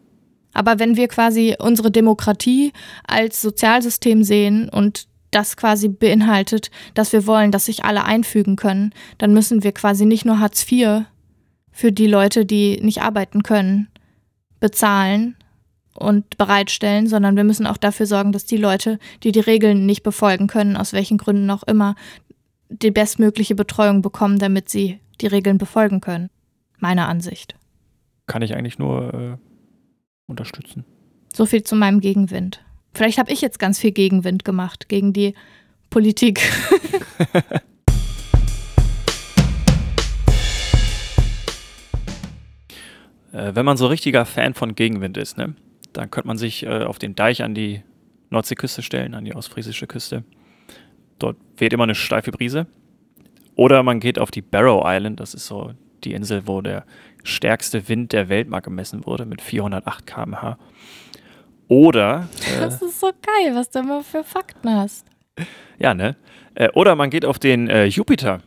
[0.55, 2.72] Aber wenn wir quasi unsere Demokratie
[3.07, 8.92] als Sozialsystem sehen und das quasi beinhaltet, dass wir wollen, dass sich alle einfügen können,
[9.18, 11.02] dann müssen wir quasi nicht nur Hartz IV
[11.70, 13.88] für die Leute, die nicht arbeiten können,
[14.58, 15.36] bezahlen
[15.94, 20.02] und bereitstellen, sondern wir müssen auch dafür sorgen, dass die Leute, die die Regeln nicht
[20.02, 21.94] befolgen können, aus welchen Gründen auch immer,
[22.68, 26.30] die bestmögliche Betreuung bekommen, damit sie die Regeln befolgen können.
[26.78, 27.54] Meiner Ansicht.
[28.26, 29.36] Kann ich eigentlich nur äh,
[30.26, 30.84] unterstützen.
[31.32, 32.64] So viel zu meinem Gegenwind.
[32.94, 35.35] Vielleicht habe ich jetzt ganz viel Gegenwind gemacht gegen die
[35.90, 36.40] Politik.
[43.33, 45.55] äh, wenn man so richtiger Fan von Gegenwind ist, ne,
[45.92, 47.83] dann könnte man sich äh, auf den Deich an die
[48.31, 50.24] Nordseeküste stellen, an die ostfriesische Küste.
[51.18, 52.66] Dort weht immer eine steife Brise.
[53.57, 55.72] Oder man geht auf die Barrow Island, das ist so
[56.05, 56.87] die Insel, wo der
[57.24, 60.57] stärkste Wind der Welt mal gemessen wurde, mit 408 km/h.
[61.70, 62.28] Oder.
[62.52, 65.06] Äh, das ist so geil, was du immer für Fakten hast.
[65.78, 66.16] Ja, ne?
[66.56, 68.40] Äh, oder man geht auf den äh, Jupiter.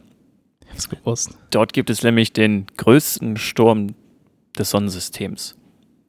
[0.66, 1.38] Ich hab's gewusst.
[1.50, 3.96] Dort gibt es nämlich den größten Sturm
[4.60, 5.58] des Sonnensystems.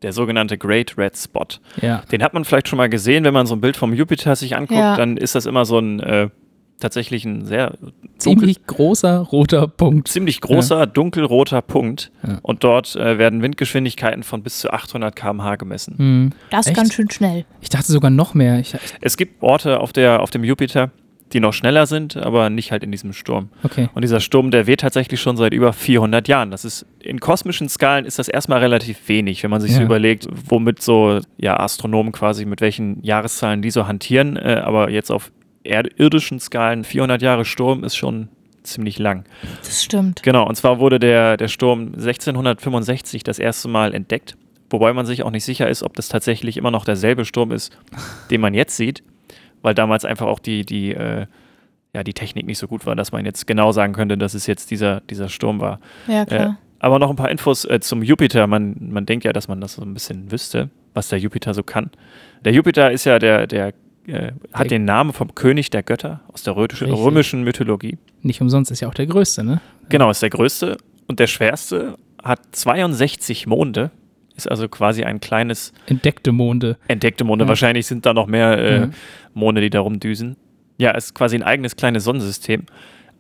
[0.03, 1.47] Der sogenannte Great Red Spot.
[1.81, 2.03] Ja.
[2.11, 4.57] Den hat man vielleicht schon mal gesehen, wenn man so ein Bild vom Jupiter sich
[4.57, 4.97] anguckt, ja.
[4.97, 6.31] dann ist das immer so ein äh,
[6.81, 7.75] tatsächlich ein sehr
[8.19, 10.09] ziemlich großer roter Punkt.
[10.09, 10.87] Ziemlich großer, ja.
[10.87, 12.11] dunkelroter Punkt.
[12.27, 12.39] Ja.
[12.43, 15.95] Und dort äh, werden Windgeschwindigkeiten von bis zu 800 km/h gemessen.
[15.97, 16.31] Mhm.
[16.51, 17.45] Das ist ganz schön schnell.
[17.61, 18.59] Ich dachte sogar noch mehr.
[18.59, 20.91] Ich, es gibt Orte auf, der, auf dem Jupiter,
[21.33, 23.49] die noch schneller sind, aber nicht halt in diesem Sturm.
[23.63, 23.89] Okay.
[23.95, 26.51] Und dieser Sturm, der weht tatsächlich schon seit über 400 Jahren.
[26.51, 29.79] Das ist in kosmischen Skalen ist das erstmal relativ wenig, wenn man sich ja.
[29.79, 34.37] so überlegt, womit so ja Astronomen quasi mit welchen Jahreszahlen die so hantieren.
[34.37, 35.33] Äh, aber jetzt auf
[35.65, 38.29] irdischen Skalen 400 Jahre Sturm ist schon
[38.63, 39.25] ziemlich lang.
[39.63, 40.23] Das stimmt.
[40.23, 44.37] Genau, und zwar wurde der, der Sturm 1665 das erste Mal entdeckt,
[44.71, 47.77] wobei man sich auch nicht sicher ist, ob das tatsächlich immer noch derselbe Sturm ist,
[48.31, 49.03] den man jetzt sieht,
[49.63, 51.27] weil damals einfach auch die, die, äh,
[51.95, 54.47] ja, die Technik nicht so gut war, dass man jetzt genau sagen könnte, dass es
[54.47, 55.81] jetzt dieser, dieser Sturm war.
[56.09, 56.47] Ja, klar.
[56.47, 58.47] Äh, aber noch ein paar Infos äh, zum Jupiter.
[58.47, 61.63] Man, man denkt ja, dass man das so ein bisschen wüsste, was der Jupiter so
[61.63, 61.91] kann.
[62.45, 63.73] Der Jupiter ist ja der, der
[64.07, 67.99] äh, hat den Namen vom König der Götter aus der römischen, römischen Mythologie.
[68.23, 69.61] Nicht umsonst ist ja auch der größte, ne?
[69.89, 73.91] Genau, ist der größte und der schwerste, hat 62 Monde,
[74.37, 75.73] ist also quasi ein kleines.
[75.87, 76.79] Entdeckte Monde.
[76.89, 77.49] Entdeckte Monde, ja.
[77.49, 78.91] wahrscheinlich sind da noch mehr äh, ja.
[79.35, 80.37] Monde, die da rumdüsen.
[80.79, 82.65] Ja, ist quasi ein eigenes kleines Sonnensystem.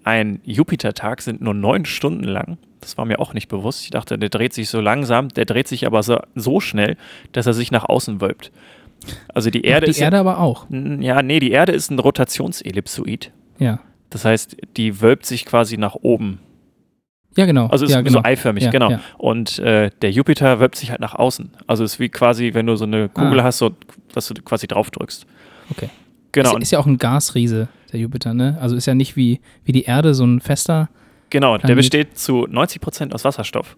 [0.03, 2.59] Ein Jupitertag sind nur neun Stunden lang.
[2.81, 3.85] Das war mir auch nicht bewusst.
[3.85, 6.97] Ich dachte, der dreht sich so langsam, der dreht sich aber so, so schnell,
[7.33, 8.51] dass er sich nach außen wölbt.
[9.33, 9.99] Also die Erde die ist.
[9.99, 10.67] Die Erde ja, aber auch.
[10.71, 13.33] Ja, nee, die Erde ist ein Rotationsellipsoid.
[13.59, 13.81] Ja.
[14.11, 16.41] Das heißt, die wölbt sich quasi nach oben.
[17.37, 17.67] Ja, genau.
[17.67, 18.19] Also ist ja, genau.
[18.21, 18.91] so eiförmig, ja, genau.
[18.91, 19.01] Ja.
[19.19, 21.51] Und äh, der Jupiter wölbt sich halt nach außen.
[21.67, 23.45] Also ist wie quasi, wenn du so eine Kugel Ah.
[23.45, 23.73] hast, so,
[24.13, 25.27] dass du quasi drauf drückst.
[25.71, 25.89] Okay.
[26.31, 26.57] Genau.
[26.57, 28.57] Ist, ist ja auch ein Gasriese, der Jupiter, ne?
[28.61, 30.89] Also ist ja nicht wie, wie die Erde so ein fester.
[31.31, 31.77] Genau, der Planet.
[31.77, 33.77] besteht zu 90% aus Wasserstoff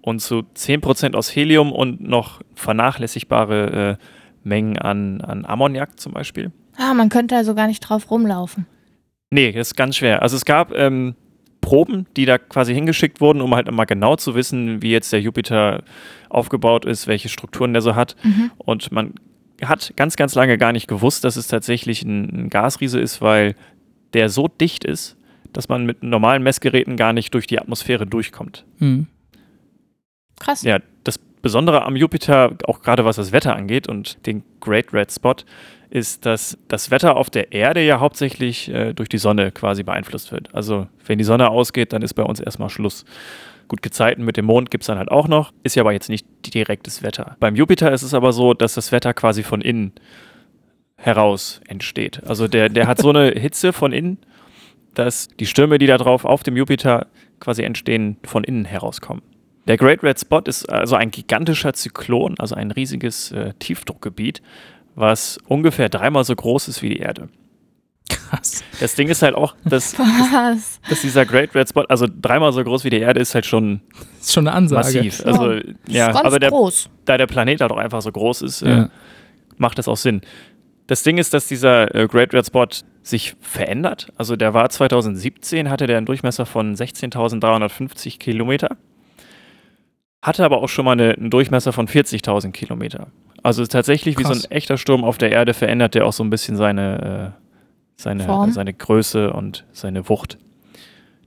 [0.00, 4.04] und zu 10% aus Helium und noch vernachlässigbare äh,
[4.46, 6.52] Mengen an, an Ammoniak zum Beispiel.
[6.76, 8.66] Ah, man könnte also gar nicht drauf rumlaufen.
[9.30, 10.22] Nee, das ist ganz schwer.
[10.22, 11.14] Also es gab ähm,
[11.60, 15.20] Proben, die da quasi hingeschickt wurden, um halt immer genau zu wissen, wie jetzt der
[15.20, 15.82] Jupiter
[16.28, 18.14] aufgebaut ist, welche Strukturen der so hat.
[18.22, 18.50] Mhm.
[18.58, 19.14] Und man
[19.62, 23.56] hat ganz, ganz lange gar nicht gewusst, dass es tatsächlich ein, ein Gasriese ist, weil
[24.12, 25.16] der so dicht ist,
[25.52, 28.64] dass man mit normalen Messgeräten gar nicht durch die Atmosphäre durchkommt.
[28.78, 29.06] Hm.
[30.38, 30.62] Krass.
[30.62, 35.12] Ja, das Besondere am Jupiter, auch gerade was das Wetter angeht und den Great Red
[35.12, 35.36] Spot,
[35.90, 40.32] ist, dass das Wetter auf der Erde ja hauptsächlich äh, durch die Sonne quasi beeinflusst
[40.32, 40.52] wird.
[40.52, 43.04] Also wenn die Sonne ausgeht, dann ist bei uns erstmal Schluss.
[43.68, 46.08] Gut, Gezeiten mit dem Mond gibt es dann halt auch noch, ist ja aber jetzt
[46.08, 47.36] nicht direktes Wetter.
[47.38, 49.92] Beim Jupiter ist es aber so, dass das Wetter quasi von innen
[50.96, 52.24] heraus entsteht.
[52.26, 54.18] Also der, der hat so eine Hitze von innen,
[54.94, 57.06] dass die Stürme, die da drauf auf dem Jupiter
[57.38, 59.22] quasi entstehen, von innen herauskommen.
[59.66, 64.40] Der Great Red Spot ist also ein gigantischer Zyklon, also ein riesiges äh, Tiefdruckgebiet,
[64.94, 67.28] was ungefähr dreimal so groß ist wie die Erde.
[68.08, 68.62] Krass.
[68.78, 70.80] Das Ding ist halt auch, dass, Was?
[70.88, 73.80] dass dieser Great Red Spot, also dreimal so groß wie die Erde, ist halt schon
[74.20, 74.98] ist schon eine Ansage.
[74.98, 75.26] massiv.
[75.26, 76.88] Also, Ja, ja, aber der, groß.
[77.04, 78.90] da der Planet halt auch einfach so groß ist, äh, Ja.
[79.56, 80.20] macht das auch Sinn.
[80.86, 82.68] Das Ding ist, dass dieser äh, Great Red Spot
[83.02, 84.12] sich verändert.
[84.16, 88.76] Also der war 2017, hatte der einen Durchmesser von 16.350 Kilometer,
[90.26, 93.08] hatte aber auch schon mal eine, einen Durchmesser von 40.000 Kilometer.
[93.42, 94.44] Also tatsächlich wie so Krass.
[94.46, 97.40] ein echter Sturm auf der Erde verändert der auch so ein bisschen seine, äh,
[97.96, 98.50] seine, Form.
[98.50, 100.38] seine Größe und seine Wucht.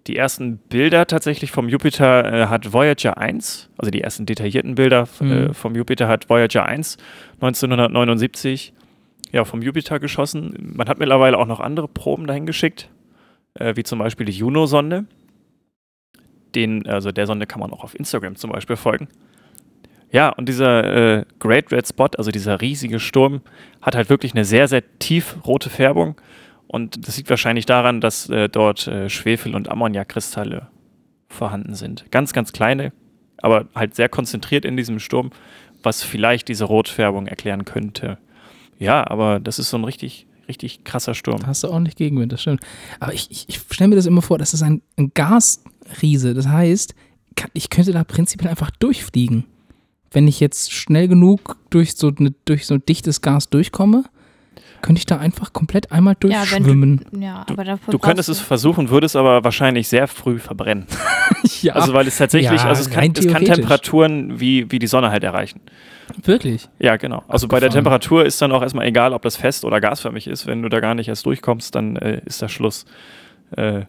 [0.08, 5.08] Die ersten Bilder tatsächlich vom Jupiter äh, hat Voyager 1, also die ersten detaillierten Bilder
[5.20, 5.32] Mhm.
[5.32, 6.98] äh, vom Jupiter hat Voyager 1
[7.42, 8.74] 1979
[9.32, 10.74] ja, vom Jupiter geschossen.
[10.76, 12.90] Man hat mittlerweile auch noch andere Proben dahin geschickt,
[13.54, 15.06] äh, wie zum Beispiel die Juno-Sonde.
[16.56, 19.08] Den, also der Sonde kann man auch auf Instagram zum Beispiel folgen.
[20.12, 23.42] Ja, und dieser äh, Great Red Spot, also dieser riesige Sturm,
[23.82, 26.20] hat halt wirklich eine sehr, sehr tiefrote Färbung.
[26.68, 30.68] Und das liegt wahrscheinlich daran, dass äh, dort äh, Schwefel- und Ammoniakkristalle
[31.28, 32.12] vorhanden sind.
[32.12, 32.92] Ganz, ganz kleine,
[33.38, 35.30] aber halt sehr konzentriert in diesem Sturm,
[35.84, 38.18] was vielleicht diese Rotfärbung erklären könnte.
[38.80, 41.42] Ja, aber das ist so ein richtig, richtig krasser Sturm.
[41.42, 42.62] Da hast du ordentlich Gegenwind, das stimmt.
[43.00, 46.34] Aber ich, ich, ich stelle mir das immer vor, das ist ein, ein Gasriese.
[46.34, 46.94] Das heißt,
[47.54, 49.46] ich könnte da prinzipiell einfach durchfliegen.
[50.12, 54.04] Wenn ich jetzt schnell genug durch so, eine, durch so dichtes Gas durchkomme,
[54.82, 57.06] könnte ich da einfach komplett einmal Ja, wenn durchschwimmen.
[57.20, 60.86] Ja, aber dafür Du könntest es versuchen, würdest aber wahrscheinlich sehr früh verbrennen.
[61.62, 63.46] ja, Also weil es tatsächlich, Ja, also es kann, es kann.
[63.46, 65.62] Temperaturen wie, wie die Sonne halt erreichen.
[66.24, 66.69] Wirklich.
[66.80, 67.24] Ja, genau.
[67.28, 67.84] Also bei der Abgefahren.
[67.86, 70.45] Temperatur ist dann auch erstmal egal, ob das fest oder gasförmig ist.
[70.48, 72.86] Wenn du da gar nicht erst durchkommst, dann äh, ist das Schluss.
[73.56, 73.84] Äh,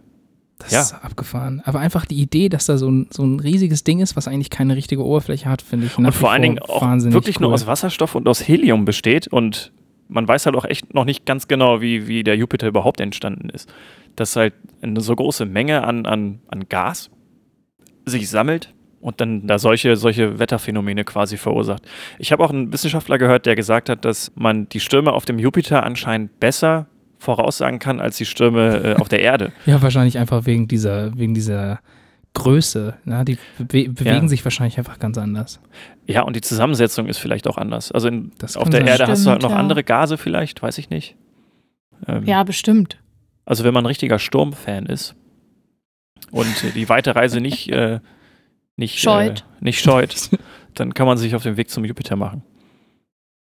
[0.58, 0.80] Das Ja.
[0.82, 1.62] ist abgefahren.
[1.64, 4.50] Aber einfach die Idee, dass da so ein, so ein riesiges Ding ist, was eigentlich
[4.50, 7.44] keine richtige Oberfläche hat, finde ich und vor allen Dingen auch wahnsinnig wirklich cool.
[7.46, 9.26] nur aus Wasserstoff und aus Helium besteht.
[9.28, 9.72] Und
[10.08, 13.48] man weiß halt auch echt noch nicht ganz genau, wie, wie der Jupiter überhaupt entstanden
[13.48, 13.72] ist.
[14.16, 14.52] Dass halt
[14.82, 17.10] eine so große Menge an, an, an Gas
[18.04, 21.82] sich sammelt und dann da solche, solche Wetterphänomene quasi verursacht.
[22.18, 25.38] Ich habe auch einen Wissenschaftler gehört, der gesagt hat, dass man die Stürme auf dem
[25.38, 26.86] Jupiter anscheinend besser
[27.18, 29.52] voraussagen kann als die Stürme äh, auf der Erde.
[29.66, 31.80] Ja, wahrscheinlich einfach wegen dieser, wegen dieser
[32.34, 32.94] Größe.
[33.06, 34.28] Ja, die bewe bewegen Ja.
[34.28, 35.60] sich wahrscheinlich einfach ganz anders.
[36.06, 37.90] Ja, und die Zusammensetzung ist vielleicht auch anders.
[37.92, 38.88] Also in, Das auf der sein.
[38.88, 39.56] Erde hast du halt Stimmt, noch ja.
[39.62, 41.16] andere Gase vielleicht, weiß ich nicht.
[42.06, 42.98] Ähm, Ja, bestimmt.
[43.44, 45.14] Also wenn man ein richtiger Sturmfan ist
[46.30, 48.00] und äh, die weite Reise nicht, äh,
[48.80, 49.40] nicht Scheut.
[49.40, 50.30] Äh, nicht scheut,
[50.74, 52.42] dann kann man sich auf den Weg zum Jupiter machen.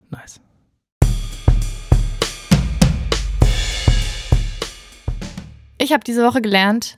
[0.10, 0.42] Nice.
[5.78, 6.98] Ich habe diese Woche gelernt,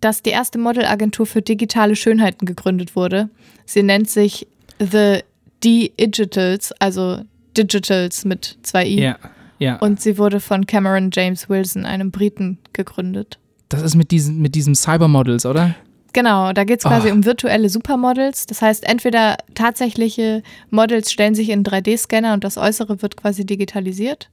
[0.00, 3.30] dass die erste Modelagentur für digitale Schönheiten gegründet wurde.
[3.64, 4.46] Sie nennt sich
[4.78, 5.20] The
[5.64, 7.22] Digitals, also
[7.56, 9.00] Digitals mit zwei i.
[9.00, 9.18] Ja,
[9.58, 9.76] ja.
[9.76, 13.38] Und sie wurde von Cameron James Wilson, einem Briten, gegründet.
[13.70, 15.74] das ist mit diesen, mit diesem Cybermodels, oder?
[16.12, 17.12] Genau, da geht es quasi Ah.
[17.12, 18.46] um virtuelle Supermodels.
[18.46, 24.28] Das heißt, entweder tatsächliche Models stellen sich in 3D-Scanner und das Äußere wird quasi digitalisiert.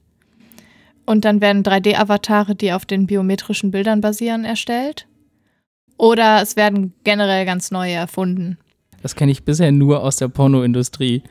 [1.06, 5.06] Und dann werden 3D-Avatare, die auf den biometrischen Bildern basieren, erstellt.
[5.96, 8.58] Oder es werden generell ganz neue erfunden.
[9.02, 11.22] Das kenne ich bisher nur aus der Pornoindustrie.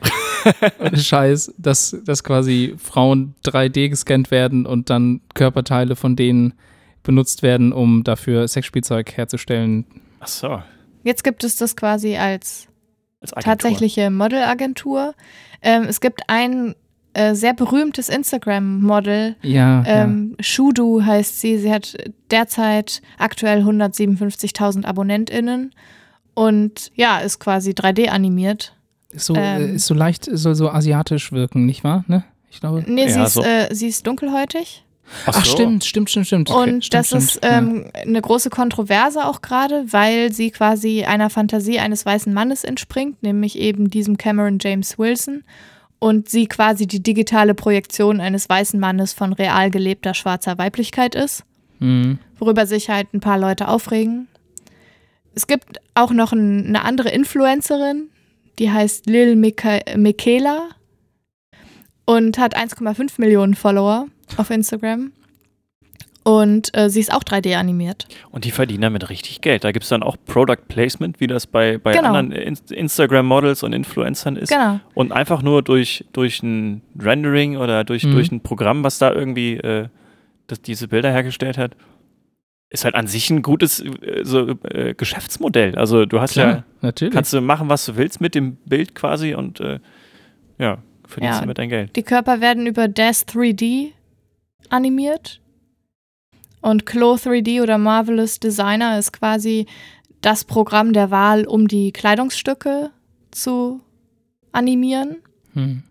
[0.94, 6.54] Scheiß, dass, dass quasi Frauen 3D gescannt werden und dann Körperteile von denen
[7.02, 9.84] benutzt werden, um dafür Sexspielzeug herzustellen.
[10.20, 10.62] Ach so.
[11.02, 12.68] Jetzt gibt es das quasi als
[13.20, 15.14] Als tatsächliche Modelagentur.
[15.62, 16.74] Ähm, es gibt ein
[17.14, 21.58] äh, sehr berühmtes Instagram-Model, Ja, Ähm, Shudu heißt sie.
[21.58, 21.96] Sie hat
[22.30, 25.74] derzeit aktuell 157.000 AbonnentInnen
[26.34, 28.74] und ja, ist quasi 3D animiert.
[29.10, 29.16] ja.
[29.16, 32.04] Ist so, ähm, äh, ist so leicht, soll so asiatisch wirken, nicht wahr?
[32.06, 32.22] Ne?
[32.50, 32.84] Ich glaube.
[32.86, 33.42] Nee, sie, Ja, ist, so.
[33.42, 34.84] äh, sie ist dunkelhäutig.
[35.26, 35.52] Ach, Ach, so.
[35.52, 36.50] stimmt, stimmt, stimmt, stimmt.
[36.50, 37.58] Okay, Und stimmt, das stimmt, ist ja.
[37.58, 43.22] ähm, eine große Kontroverse auch gerade, weil sie quasi einer Fantasie eines weißen Mannes entspringt,
[43.22, 45.44] nämlich eben diesem Cameron James Wilson.
[45.98, 51.44] Und sie quasi die digitale Projektion eines weißen Mannes von real gelebter schwarzer Weiblichkeit ist.
[51.80, 52.18] Mhm.
[52.38, 54.28] worüber sich halt ein paar Leute aufregen.
[55.34, 58.08] Es gibt auch noch ein, eine andere Influencerin,
[58.58, 60.68] die heißt Lil Mika Michaela
[62.04, 65.12] und hat 1,5 Millionen Follower auf Instagram.
[66.22, 68.06] Und äh, sie ist auch 3D animiert.
[68.30, 69.64] Und die verdienen damit richtig Geld.
[69.64, 72.08] Da gibt es dann auch Product Placement, wie das bei, bei Genau.
[72.08, 74.50] anderen In Instagram-Models und Influencern ist.
[74.50, 74.80] Genau.
[74.92, 78.12] Und einfach nur durch, durch ein Rendering oder durch, Mhm.
[78.12, 79.88] durch ein Programm, was da irgendwie äh,
[80.46, 81.74] das, diese Bilder hergestellt hat,
[82.68, 85.74] ist halt an sich ein gutes äh, so, äh, Geschäftsmodell.
[85.76, 87.14] Also du hast Klar, ja, natürlich.
[87.14, 89.80] kannst du machen, was du willst mit dem Bild quasi und äh,
[90.58, 90.78] ja,
[91.10, 91.40] verdienst Ja.
[91.40, 91.94] damit dein Geld.
[91.96, 93.92] Die Körper werden über Dash 3D
[94.68, 95.40] animiert.
[96.62, 99.66] Und Clo 3D oder Marvelous Designer ist quasi
[100.20, 102.90] das Programm der Wahl, um die Kleidungsstücke
[103.30, 103.80] zu
[104.52, 105.16] animieren.
[105.54, 105.82] Hm.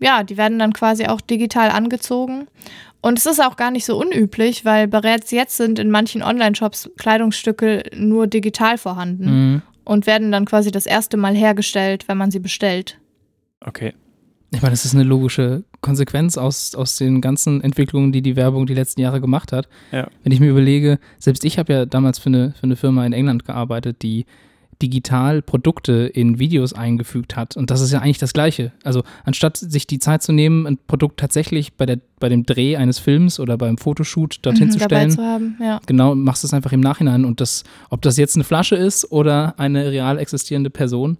[0.00, 2.48] Ja, die werden dann quasi auch digital angezogen.
[3.00, 6.90] Und es ist auch gar nicht so unüblich, weil bereits jetzt sind in manchen Online-Shops
[6.98, 9.62] Kleidungsstücke nur digital vorhanden Mhm.
[9.84, 12.98] und werden dann quasi das erste Mal hergestellt, wenn man sie bestellt.
[13.60, 13.94] Okay.
[14.50, 18.66] Ich meine, das ist eine logische Konsequenz aus, aus den ganzen Entwicklungen, die die Werbung
[18.66, 19.68] die letzten Jahre gemacht hat.
[19.92, 20.08] Ja.
[20.22, 23.12] Wenn ich mir überlege, selbst ich habe ja damals für eine, für eine Firma in
[23.12, 24.24] England gearbeitet, die
[24.80, 27.56] digital Produkte in Videos eingefügt hat.
[27.56, 28.72] Und das ist ja eigentlich das Gleiche.
[28.84, 32.76] Also anstatt sich die Zeit zu nehmen, ein Produkt tatsächlich bei, der, bei dem Dreh
[32.76, 35.80] eines Films oder beim Fotoshoot dorthin Mhm, zu dabei stellen, zu haben, ja.
[35.86, 37.24] genau, machst es einfach im Nachhinein.
[37.24, 41.18] Und das, ob das jetzt eine Flasche ist oder eine real existierende Person,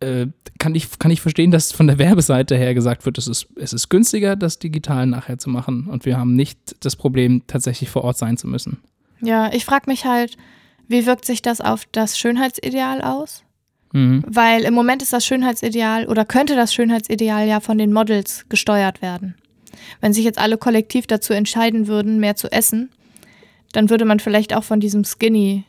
[0.00, 0.26] äh,
[0.58, 3.72] kann, ich, kann ich verstehen, dass von der Werbeseite her gesagt wird, es ist, es
[3.72, 5.86] ist günstiger, das digital nachher zu machen.
[5.86, 8.78] Und wir haben nicht das Problem, tatsächlich vor Ort sein zu müssen.
[9.20, 10.36] Ja, ich frage mich halt,
[10.88, 13.44] wie wirkt sich das auf das Schönheitsideal aus?
[13.92, 14.24] Mhm.
[14.26, 19.02] Weil im Moment ist das Schönheitsideal oder könnte das Schönheitsideal ja von den Models gesteuert
[19.02, 19.34] werden.
[20.00, 22.90] Wenn sich jetzt alle kollektiv dazu entscheiden würden, mehr zu essen,
[23.72, 25.64] dann würde man vielleicht auch von diesem Skinny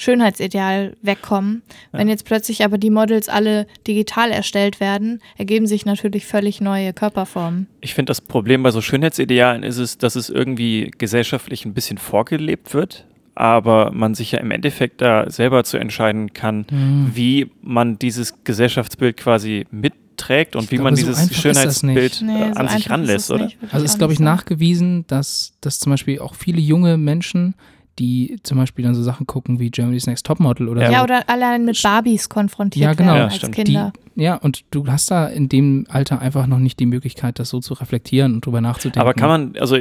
[0.00, 1.62] Schönheitsideal wegkommen.
[1.92, 1.98] Ja.
[1.98, 6.92] Wenn jetzt plötzlich aber die Models alle digital erstellt werden, ergeben sich natürlich völlig neue
[6.92, 7.66] Körperformen.
[7.80, 11.98] Ich finde, das Problem bei so Schönheitsidealen ist es, dass es irgendwie gesellschaftlich ein bisschen
[11.98, 17.10] vorgelebt wird, aber man sich ja im Endeffekt da selber zu entscheiden kann, Mhm.
[17.14, 22.32] wie man dieses Gesellschaftsbild quasi mitträgt und Ich wie glaube, man so dieses Schönheitsbild Nee,
[22.32, 23.44] äh, so an sich einfach ist ranlässt, es oder?
[23.44, 27.54] nicht, Also ich ist, glaube ich, nachgewiesen, dass, dass zum Beispiel auch viele junge Menschen,
[27.98, 30.92] die zum Beispiel dann so Sachen gucken wie Germany's Next Topmodel oder so.
[30.92, 33.08] Ja, oder allein mit Barbies konfrontiert Ja, genau.
[33.08, 33.54] werden Ja, als stimmt.
[33.54, 33.92] Kinder.
[34.14, 37.60] Ja, und du hast da in dem Alter einfach noch nicht die Möglichkeit, das so
[37.60, 39.00] zu reflektieren und drüber nachzudenken.
[39.00, 39.78] Aber kann man, also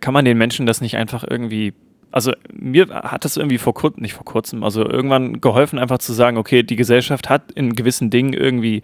[0.00, 1.72] kann man den Menschen das nicht einfach irgendwie,
[2.10, 6.12] also mir hat das irgendwie vor kurzem, nicht vor kurzem, also irgendwann geholfen, einfach zu
[6.12, 8.82] sagen, okay, die Gesellschaft hat in gewissen Dingen irgendwie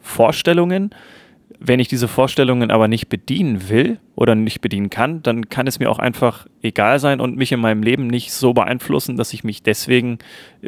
[0.00, 0.90] Vorstellungen.
[1.66, 5.78] Wenn ich diese Vorstellungen aber nicht bedienen will oder nicht bedienen kann, dann kann es
[5.78, 9.44] mir auch einfach egal sein und mich in meinem Leben nicht so beeinflussen, dass ich
[9.44, 10.18] mich deswegen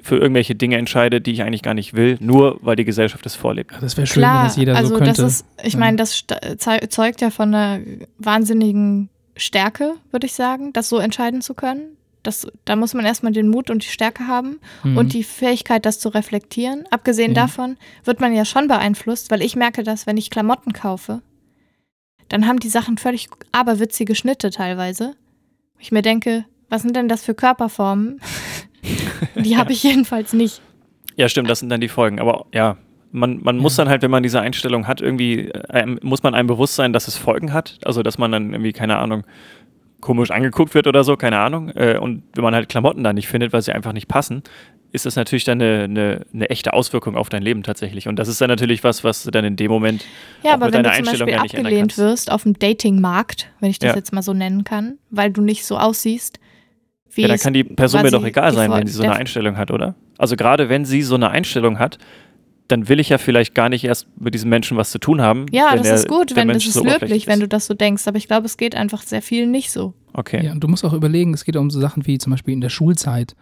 [0.03, 3.35] für irgendwelche Dinge entscheide, die ich eigentlich gar nicht will, nur weil die Gesellschaft es
[3.35, 3.73] vorlebt.
[3.81, 5.23] Das wäre schön, Klar, wenn das jeder also so könnte.
[5.23, 5.81] das ist, ich Ja.
[5.81, 6.25] meine, das
[6.89, 7.81] zeugt ja von einer
[8.19, 11.97] wahnsinnigen Stärke, würde ich sagen, das so entscheiden zu können.
[12.27, 14.97] Das, da muss man erstmal den Mut und die Stärke haben Mhm.
[14.97, 16.85] und die Fähigkeit, das zu reflektieren.
[16.91, 17.43] Abgesehen Ja.
[17.43, 21.23] davon wird man ja schon beeinflusst, weil ich merke das, wenn ich Klamotten kaufe,
[22.29, 25.15] dann haben die Sachen völlig aberwitzige Schnitte teilweise.
[25.79, 28.21] Ich mir denke, was sind denn das für Körperformen?
[29.37, 30.61] die habe ich jedenfalls nicht.
[31.17, 32.19] Ja, stimmt, das sind dann die Folgen.
[32.21, 32.77] Aber ja,
[33.13, 33.85] man, man muss Ja.
[33.85, 37.07] dann halt, wenn man diese Einstellung hat, irgendwie, äh, muss man einem bewusst sein, dass
[37.09, 37.79] es Folgen hat.
[37.85, 39.23] Also, dass man dann irgendwie, keine Ahnung,
[40.07, 41.71] komisch angeguckt wird oder so, keine Ahnung.
[41.71, 44.45] Äh, und wenn man halt Klamotten da nicht findet, weil sie einfach nicht passen,
[44.93, 48.07] ist das natürlich dann eine, eine, eine echte Auswirkung auf dein Leben tatsächlich.
[48.07, 50.05] Und das ist dann natürlich was, was du dann in dem Moment
[50.45, 53.51] Ja, aber mit wenn du deiner zum Einstellung Beispiel ja abgelehnt wirst auf dem Datingmarkt,
[53.59, 53.97] wenn ich das Ja.
[53.97, 56.39] jetzt mal so nennen kann, weil du nicht so aussiehst,
[57.11, 59.57] wie Ja, dann kann die Person mir doch egal sein, wenn sie so eine Einstellung
[59.57, 59.97] hat, oder?
[60.19, 61.99] Also gerade wenn sie so eine Einstellung hat,
[62.69, 65.47] dann will ich ja vielleicht gar nicht erst mit diesem Menschen was zu tun haben.
[65.53, 67.67] Ja, wenn das der- ist gut, wenn Mensch das ist so löblich, wenn du das
[67.67, 69.95] so denkst, aber ich glaube, es geht einfach sehr vielen nicht so.
[70.13, 70.45] Okay.
[70.47, 72.61] Ja, und du musst auch überlegen, es geht um so Sachen wie zum Beispiel in
[72.61, 73.37] der Schulzeit.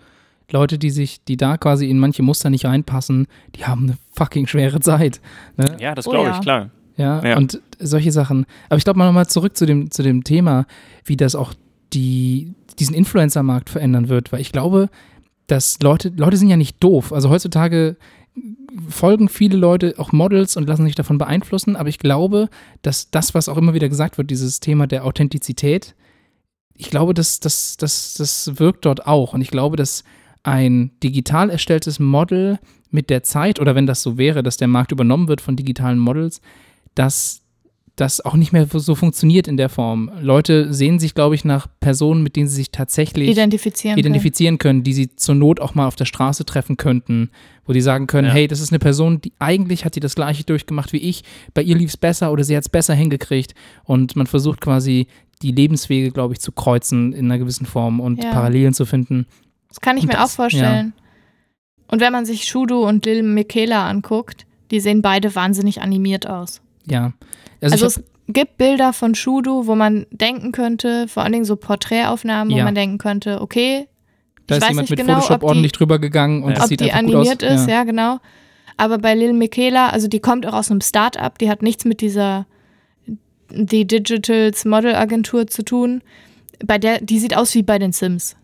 [0.50, 4.46] Leute, die sich, die da quasi in manche Muster nicht reinpassen, die haben eine fucking
[4.46, 5.20] schwere Zeit.
[5.56, 5.76] Ne?
[5.80, 6.34] Ja, das Oh glaube ja.
[6.34, 6.70] ich, klar.
[6.96, 7.36] Ja, Ja.
[7.38, 8.44] und solche Sachen.
[8.68, 10.66] Aber ich glaube mal nochmal zurück zu dem, zu dem Thema,
[11.06, 11.54] wie das auch
[11.94, 14.90] die, diesen Influencer-Markt verändern wird, weil ich glaube,
[15.46, 17.12] dass Leute, Leute sind ja nicht doof.
[17.12, 17.96] Also heutzutage
[18.88, 22.48] folgen viele Leute auch Models und lassen sich davon beeinflussen, aber ich glaube,
[22.82, 25.94] dass das, was auch immer wieder gesagt wird, dieses Thema der Authentizität,
[26.76, 29.32] ich glaube, das, das, das, das wirkt dort auch.
[29.32, 30.02] Und ich glaube, dass
[30.42, 32.58] ein digital erstelltes Model
[32.90, 35.98] mit der Zeit, oder wenn das so wäre, dass der Markt übernommen wird von digitalen
[35.98, 36.40] Models,
[36.94, 37.42] dass
[37.96, 40.10] das auch nicht mehr so funktioniert in der Form.
[40.20, 43.96] Leute sehen sich, glaube ich, nach Personen, mit denen sie sich tatsächlich Identifizieren.
[43.98, 47.30] identifizieren können, die sie zur Not auch mal auf der Straße treffen könnten,
[47.66, 48.34] wo die sagen können, Ja.
[48.34, 51.22] hey, das ist eine Person, die eigentlich hat die das gleiche durchgemacht wie ich,
[51.54, 53.54] bei ihr lief es besser oder sie hat es besser hingekriegt
[53.84, 55.06] und man versucht quasi
[55.42, 58.32] die Lebenswege, glaube ich, zu kreuzen in einer gewissen Form und Ja.
[58.32, 59.06] Parallelen zu finden.
[59.06, 59.26] können.
[59.68, 60.94] Das kann ich Und mir das- auch vorstellen.
[61.86, 66.60] Und wenn man sich Shudo und Lil Michaela anguckt, die sehen beide wahnsinnig animiert aus.
[66.86, 67.12] Ja.
[67.72, 71.56] Also, Also, es gibt Bilder von Shudo, wo man denken könnte, vor allen Dingen so
[71.56, 72.64] Porträtaufnahmen, wo Ja.
[72.64, 73.86] man denken könnte, okay,
[74.46, 76.50] da ich ist weiß jemand nicht mit genau, Photoshop ob die- ordentlich drüber gegangen und
[76.50, 76.54] Ja.
[76.56, 77.60] das ob sieht die einfach gut animiert aus.
[77.62, 77.84] ist, ja.
[77.84, 78.18] genau.
[78.76, 82.00] Aber bei Lil Michaela, also die kommt auch aus einem Start-up, die hat nichts mit
[82.00, 82.46] dieser
[83.50, 86.02] die Digitals Model Agentur zu tun.
[86.64, 88.36] Bei der, die sieht aus wie bei den Sims.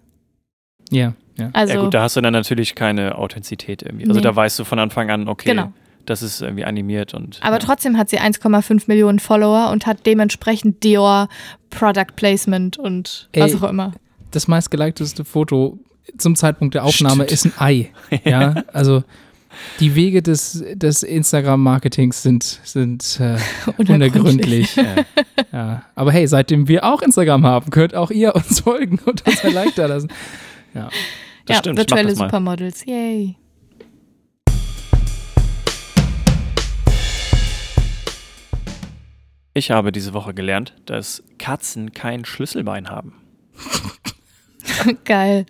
[0.90, 1.50] Ja, ja.
[1.52, 4.04] Also ja gut, da hast du dann natürlich keine Authentizität irgendwie.
[4.06, 4.24] Also Nee.
[4.24, 5.72] da weißt du von Anfang an, okay, Genau.
[6.10, 7.60] Das ist irgendwie animiert und Aber ja.
[7.60, 11.28] trotzdem hat sie 1,5 Millionen Follower und hat dementsprechend Dior
[11.70, 13.58] Product Placement und was Ey.
[13.58, 13.92] auch immer.
[14.32, 15.78] Das meistgelikteste Foto
[16.18, 17.32] zum Zeitpunkt der Aufnahme Stimmt.
[17.32, 17.90] ist ein Ei.
[18.24, 19.04] Ja, also
[19.78, 23.36] die Wege des, des Instagram-Marketings sind, sind äh,
[23.78, 24.76] unergründlich.
[24.76, 24.84] Ja.
[25.52, 25.82] Ja.
[25.96, 29.52] Aber hey, seitdem wir auch Instagram haben, könnt auch ihr uns folgen und uns ein
[29.52, 30.06] Like da lassen.
[30.74, 30.90] Ja.
[31.44, 32.14] Das ja, stimmt, virtuelle.
[32.14, 32.84] Supermodels.
[32.86, 33.34] Yay.
[39.52, 43.14] Ich habe diese Woche gelernt, dass Katzen kein Schlüsselbein haben.
[45.04, 45.46] Geil.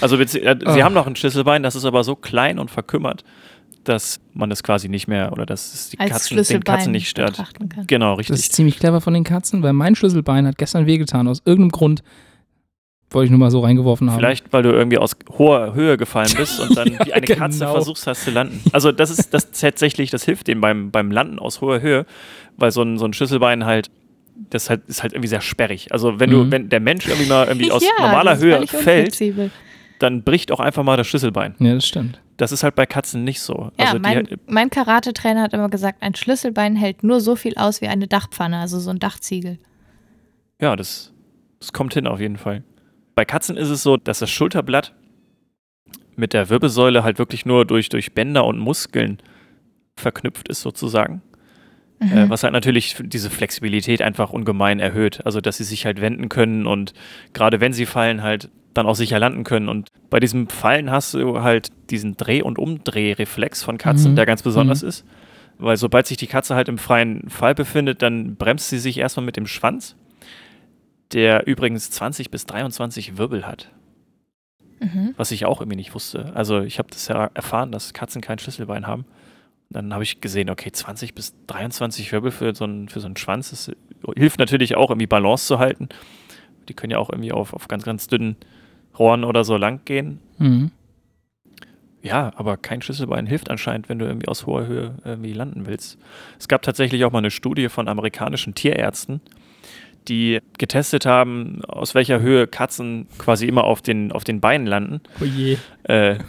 [0.00, 3.24] Also äh, sie haben noch ein Schlüsselbein, das ist aber so klein und verkümmert,
[3.84, 7.42] dass man das quasi nicht mehr oder dass es die Katzen, den Katzen nicht stört.
[7.86, 8.36] Genau, Das richtig.
[8.36, 11.28] ist ziemlich clever von den Katzen, weil mein Schlüsselbein hat gestern wehgetan.
[11.28, 12.02] Aus irgendeinem Grund
[13.10, 14.18] wollte ich nur mal so reingeworfen haben.
[14.18, 17.60] Vielleicht, weil du irgendwie aus hoher Höhe gefallen bist und dann Ja, wie eine Katze
[17.60, 17.72] genau.
[17.72, 18.60] versuchst hast zu landen.
[18.72, 22.04] Also das ist das tatsächlich, das hilft dem beim, beim Landen aus hoher Höhe,
[22.56, 23.90] weil so ein, so ein Schlüsselbein halt,
[24.50, 25.92] das halt, ist halt irgendwie sehr sperrig.
[25.92, 26.52] Also wenn du, Mhm.
[26.52, 28.74] wenn der Mensch irgendwie mal irgendwie aus ja, normaler Höhe fällt,
[29.06, 29.50] unflexibel.
[30.00, 31.54] dann bricht auch einfach mal das Schlüsselbein.
[31.58, 32.20] Ja, das stimmt.
[32.36, 33.70] Das ist halt bei Katzen nicht so.
[33.78, 37.54] Ja, Also die, mein, mein Karate-Trainer hat immer gesagt, ein Schlüsselbein hält nur so viel
[37.56, 39.58] aus wie eine Dachpfanne, also so ein Dachziegel.
[40.60, 41.12] Ja, das,
[41.60, 42.62] das kommt hin auf jeden Fall.
[43.16, 44.92] Bei Katzen ist es so, dass das Schulterblatt
[46.16, 49.18] mit der Wirbelsäule halt wirklich nur durch, durch Bänder und Muskeln
[49.98, 51.22] verknüpft ist sozusagen.
[51.98, 52.12] Mhm.
[52.12, 55.24] Äh, was halt natürlich diese Flexibilität einfach ungemein erhöht.
[55.24, 56.92] Also, dass sie sich halt wenden können und
[57.32, 59.70] gerade wenn sie fallen, halt dann auch sicher landen können.
[59.70, 64.16] Und bei diesem Fallen hast du halt diesen Dreh- und Umdrehreflex von Katzen, Mhm.
[64.16, 64.88] der ganz besonders Mhm.
[64.88, 65.06] ist.
[65.58, 69.24] Weil sobald sich die Katze halt im freien Fall befindet, dann bremst sie sich erstmal
[69.24, 69.96] mit dem Schwanz,
[71.12, 73.70] der übrigens 20 bis 23 Wirbel hat.
[74.80, 75.14] Mhm.
[75.16, 76.32] Was ich auch irgendwie nicht wusste.
[76.34, 79.06] Also ich habe das ja erfahren, dass Katzen kein Schlüsselbein haben.
[79.70, 83.16] Dann habe ich gesehen, okay, 20 bis 23 Wirbel für so einen, für so einen
[83.16, 83.50] Schwanz.
[83.50, 83.72] Das
[84.16, 85.88] hilft natürlich auch, irgendwie Balance zu halten.
[86.68, 88.36] Die können ja auch irgendwie auf, auf ganz, ganz dünnen
[88.98, 90.20] Rohren oder so lang gehen.
[90.38, 90.70] Mhm.
[92.02, 95.98] Ja, aber kein Schlüsselbein hilft anscheinend, wenn du irgendwie aus hoher Höhe irgendwie landen willst.
[96.38, 99.20] Es gab tatsächlich auch mal eine Studie von amerikanischen Tierärzten,
[100.08, 105.00] die getestet haben, aus welcher Höhe Katzen quasi immer auf den, auf den Beinen landen.
[105.20, 105.58] Oh je.
[105.84, 106.18] Äh,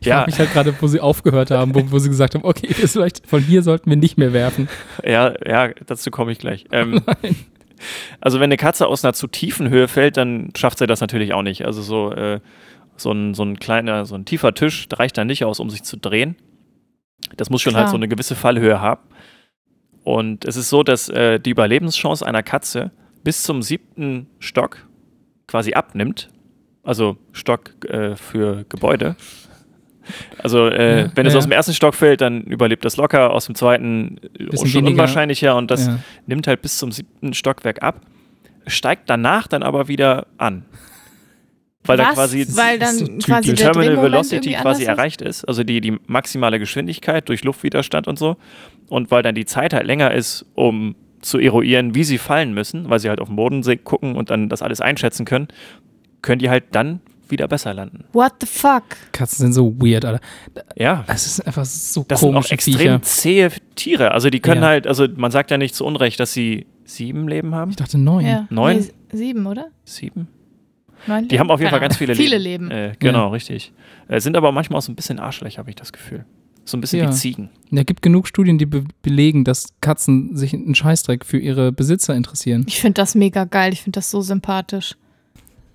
[0.00, 2.44] Ich ja, frage mich halt gerade, wo sie aufgehört haben, wo, wo sie gesagt haben,
[2.44, 4.68] okay, vielleicht von hier sollten wir nicht mehr werfen.
[5.04, 6.66] ja, ja, dazu komme ich gleich.
[6.70, 7.00] Ähm,
[8.20, 11.32] also wenn eine Katze aus einer zu tiefen Höhe fällt, dann schafft sie das natürlich
[11.32, 11.64] auch nicht.
[11.64, 12.40] Also so, äh,
[12.96, 15.82] so, ein, so ein kleiner, so ein tiefer Tisch reicht da nicht aus, um sich
[15.82, 16.36] zu drehen.
[17.36, 17.84] Das muss schon Klar.
[17.84, 19.00] halt so eine gewisse Fallhöhe haben.
[20.04, 22.90] Und es ist so, dass äh, die Überlebenschance einer Katze
[23.22, 24.86] bis zum siebten Stock
[25.46, 26.28] quasi abnimmt.
[26.82, 29.16] Also Stock äh, für Gebäude.
[30.38, 33.30] Also äh, Ja, wenn es ja, aus dem ersten Stock fällt, dann überlebt das locker,
[33.30, 35.02] aus dem zweiten Bisschen schon weniger.
[35.02, 35.98] unwahrscheinlicher und das ja.
[36.26, 38.00] nimmt halt bis zum siebten Stockwerk ab,
[38.66, 40.64] steigt danach dann aber wieder an.
[41.84, 42.14] Weil da Was?
[42.14, 45.98] quasi Weil Das dann so quasi die Terminal Velocity quasi erreicht ist, also die, die
[46.06, 48.36] maximale Geschwindigkeit durch Luftwiderstand und so.
[48.88, 52.88] Und weil dann die Zeit halt länger ist, um zu eruieren, wie sie fallen müssen,
[52.90, 55.48] weil sie halt auf den Boden gucken und dann das alles einschätzen können,
[56.20, 58.04] können die halt dann wieder besser landen.
[58.12, 58.82] What the fuck?
[59.12, 60.20] Katzen sind so weird, Alter.
[60.76, 61.04] Ja.
[61.08, 63.02] Es ist einfach so Das sind auch extrem Viecher.
[63.02, 64.10] zähe Tiere.
[64.12, 64.68] Also die können Ja.
[64.68, 67.70] halt, also man sagt ja nicht zu Unrecht, dass sie sieben Leben haben.
[67.70, 68.26] Ich dachte neun.
[68.26, 68.46] Ja.
[68.50, 68.78] Neun?
[68.78, 69.68] Nee, sieben, oder?
[69.84, 70.28] Sieben?
[71.06, 71.98] Neun Die haben auf jeden Fall ganz Ahnung.
[71.98, 72.70] viele, Viele Leben.
[72.70, 73.72] Äh, genau, richtig.
[74.08, 76.24] Äh, sind aber manchmal auch so ein bisschen Arschlöcher, habe ich das Gefühl.
[76.64, 77.08] So ein bisschen Ja.
[77.10, 77.50] wie Ziegen.
[77.72, 82.14] Da gibt genug Studien, die be belegen, dass Katzen sich einen Scheißdreck für ihre Besitzer
[82.14, 82.64] interessieren.
[82.68, 83.72] Ich finde das mega geil.
[83.72, 84.94] Ich finde das so sympathisch.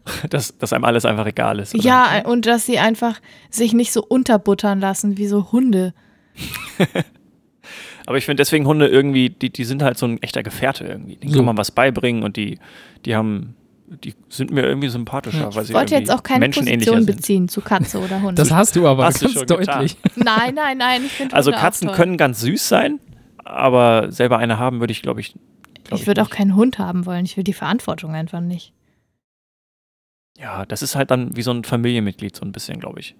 [0.29, 1.75] Dass, dass einem alles einfach egal ist.
[1.75, 1.83] oder?
[1.83, 3.19] Ja, und dass sie einfach
[3.49, 5.93] sich nicht so unterbuttern lassen wie so Hunde.
[8.05, 11.17] Aber ich finde deswegen Hunde irgendwie, die, die sind halt so ein echter Gefährte irgendwie.
[11.17, 11.39] Denen So.
[11.39, 12.57] kann man was beibringen und die,
[13.05, 13.56] die haben,
[13.89, 15.55] die sind mir irgendwie sympathischer, Ja.
[15.55, 17.05] weil sie Ich wollte jetzt auch keine Position sind.
[17.05, 18.37] beziehen zu Katze oder Hund.
[18.37, 19.97] Das hast du aber Hast du ganz schon deutlich.
[20.15, 21.03] nein, nein, nein.
[21.05, 22.03] Ich finde Also Hunde Katzen auch toll.
[22.03, 22.99] können ganz süß sein,
[23.43, 25.35] aber selber eine haben würde ich, glaube ich,
[25.85, 27.23] glaub Ich würde auch keinen Hund haben wollen.
[27.25, 28.73] Ich will die Verantwortung einfach nicht.
[30.37, 33.15] Ja, das ist halt dann wie so ein Familienmitglied, so ein bisschen, glaube ich.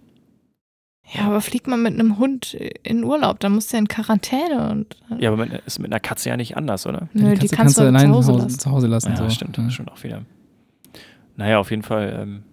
[1.14, 2.54] Ja, aber fliegt man mit einem Hund
[2.84, 4.98] in Urlaub, dann musst du ja in Quarantäne und.
[5.18, 7.08] Ja, aber mit, ist mit einer Katze ja nicht anders, oder?
[7.14, 8.60] Nö, die Katze kannst du allein zu Hause lassen.
[8.60, 9.10] zu Hause lassen.
[9.12, 9.30] Ja, so.
[9.30, 9.64] stimmt, Ja.
[9.64, 10.24] das stimmt auch wieder.
[11.38, 12.44] Naja, auf jeden Fall ähm,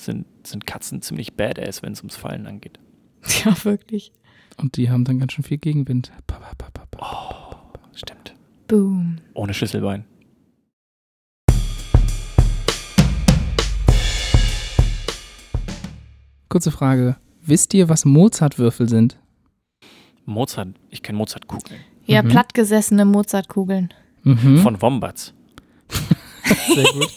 [0.00, 2.78] sind, sind Katzen ziemlich badass, wenn es ums Fallen angeht.
[3.44, 4.12] Ja, wirklich.
[4.56, 6.10] Und die haben dann ganz schön viel Gegenwind.
[6.26, 6.86] Pa, pa, pa.
[6.98, 8.34] Oh, stimmt.
[8.66, 9.18] Boom.
[9.34, 10.04] Ohne Schlüsselbein.
[16.48, 17.16] Kurze Frage.
[17.42, 19.18] Wisst ihr, was Mozartwürfel sind?
[20.26, 21.80] Mozart, ich kenne Mozartkugeln.
[22.06, 22.28] Ja, Mhm.
[22.28, 23.92] plattgesessene Mozartkugeln.
[24.22, 24.58] Mhm.
[24.58, 25.32] Von Wombats.
[26.74, 27.08] Sehr gut.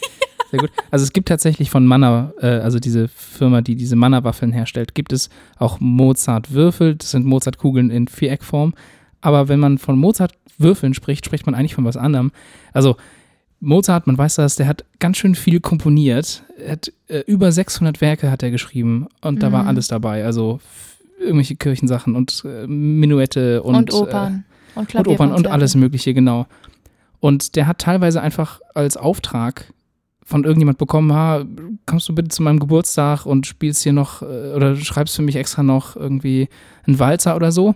[0.60, 0.70] Sehr gut.
[0.90, 5.12] Also es gibt tatsächlich von Manna, äh, also diese Firma, die diese Manna-Waffeln herstellt, gibt
[5.12, 5.28] es
[5.58, 6.96] auch Mozart-Würfel.
[6.96, 8.74] Das sind Mozartkugeln in Viereckform.
[9.20, 12.30] Aber wenn man von Mozart-Würfeln spricht, spricht man eigentlich von was anderem.
[12.72, 12.96] Also
[13.60, 16.42] Mozart, man weiß das, der hat ganz schön viel komponiert.
[16.58, 19.68] Er hat, äh, über 600 Werke hat er geschrieben und da war Mhm.
[19.68, 20.24] alles dabei.
[20.24, 20.60] Also
[21.18, 24.44] irgendwelche Kirchensachen und äh, Minuette und, Und, Opern.
[24.76, 26.46] Äh, Und und Opern und alles Mögliche, genau.
[27.20, 29.72] Und der hat teilweise einfach als Auftrag
[30.24, 31.44] von irgendjemand bekommen, ha,
[31.86, 35.36] kommst du bitte zu meinem Geburtstag und spielst hier noch äh, oder schreibst für mich
[35.36, 36.48] extra noch irgendwie
[36.86, 37.74] einen Walzer oder so.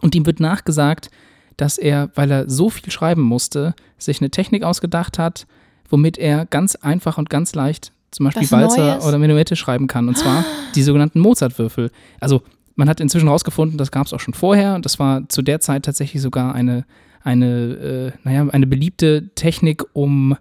[0.00, 1.10] Und ihm wird nachgesagt,
[1.56, 5.46] dass er, weil er so viel schreiben musste, sich eine Technik ausgedacht hat,
[5.88, 9.04] womit er ganz einfach und ganz leicht zum Beispiel Was Walzer Neues?
[9.04, 10.08] oder Menuette schreiben kann.
[10.08, 10.44] Und zwar
[10.74, 11.90] die sogenannten Mozartwürfel.
[12.20, 12.42] Also
[12.76, 15.60] man hat inzwischen rausgefunden, das gab es auch schon vorher und das war zu der
[15.60, 16.84] Zeit tatsächlich sogar eine,
[17.22, 20.36] eine, äh, naja, eine beliebte Technik, um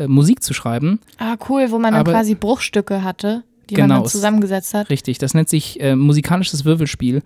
[0.00, 0.98] äh, Musik zu schreiben.
[1.18, 4.74] Ah, cool, wo man dann Aber- quasi Bruchstücke hatte, die Genau, man dann es- zusammengesetzt
[4.74, 4.90] hat.
[4.90, 7.22] Richtig, das nennt sich äh, musikalisches Würfelspiel.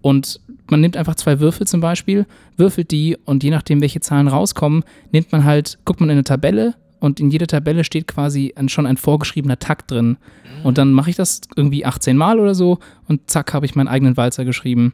[0.00, 0.40] Und
[0.70, 4.84] man nimmt einfach zwei Würfel zum Beispiel, würfelt die und je nachdem, welche Zahlen rauskommen,
[5.10, 8.68] nimmt man halt, guckt man in eine Tabelle und in jeder Tabelle steht quasi ein,
[8.68, 10.16] schon ein vorgeschriebener Takt drin.
[10.62, 13.88] Und dann mache ich das irgendwie 18 Mal oder so und zack, habe ich meinen
[13.88, 14.92] eigenen Walzer geschrieben.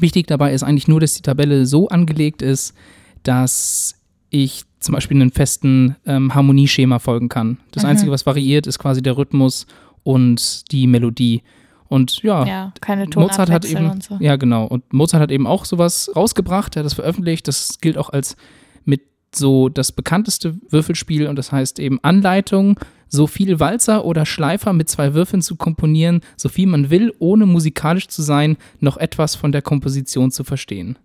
[0.00, 2.74] Wichtig dabei ist eigentlich nur, dass die Tabelle so angelegt ist,
[3.22, 3.94] dass
[4.34, 7.58] ich zum Beispiel einem festen ähm, Harmonieschema folgen kann.
[7.70, 7.90] Das Mhm.
[7.90, 9.66] Einzige, was variiert, ist quasi der Rhythmus
[10.02, 11.42] und die Melodie.
[11.88, 14.16] Und ja, Ja, keine Mozart hat eben, und so.
[14.20, 17.96] ja genau, und Mozart hat eben auch sowas rausgebracht, er hat das veröffentlicht, das gilt
[17.98, 18.36] auch als
[18.84, 19.02] mit
[19.34, 22.78] so das bekannteste Würfelspiel und das heißt eben Anleitung,
[23.08, 27.46] so viel Walzer oder Schleifer mit zwei Würfeln zu komponieren, so viel man will, ohne
[27.46, 30.98] musikalisch zu sein, noch etwas von der Komposition zu verstehen.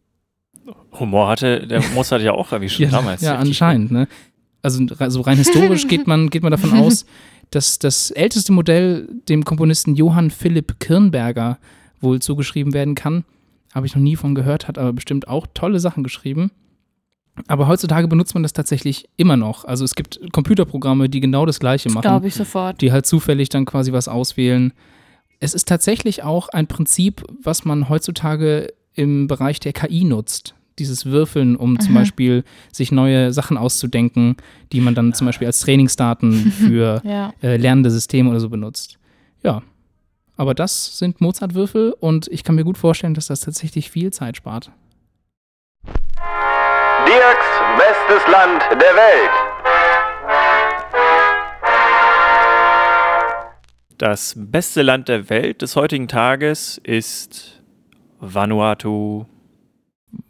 [1.00, 3.22] Humor hatte der Mozart ja auch irgendwie schon ja, damals.
[3.22, 4.08] ja, anscheinend, ne?
[4.62, 7.06] Also re- so rein historisch geht man, geht man davon aus,
[7.52, 11.58] dass das älteste Modell dem Komponisten Johann Philipp Kirnberger
[12.02, 13.24] wohl zugeschrieben werden kann.
[13.74, 16.52] Habe ich noch nie von gehört, hat aber bestimmt auch tolle Sachen geschrieben.
[17.48, 19.64] Aber heutzutage benutzt man das tatsächlich immer noch.
[19.64, 22.82] Also es gibt Computerprogramme, die genau das gleiche Das machen glaube ich sofort.
[22.82, 24.74] die halt zufällig dann quasi was auswählen.
[25.40, 30.54] Es ist tatsächlich auch ein Prinzip, was man heutzutage im Bereich der KI nutzt.
[30.80, 31.96] Dieses Würfeln, um zum Mhm.
[31.98, 34.38] Beispiel sich neue Sachen auszudenken,
[34.72, 37.34] die man dann zum Beispiel als Trainingsdaten für Ja.
[37.44, 38.98] äh, lernende Systeme oder so benutzt.
[39.44, 39.62] Ja.
[40.38, 44.38] Aber das sind Mozart-Würfel und ich kann mir gut vorstellen, dass das tatsächlich viel Zeit
[44.38, 44.72] spart.
[47.06, 47.46] Dirks
[47.78, 49.30] bestes Land der Welt.
[53.98, 57.62] Das beste Land der Welt des heutigen Tages ist
[58.22, 59.26] Vanuatu.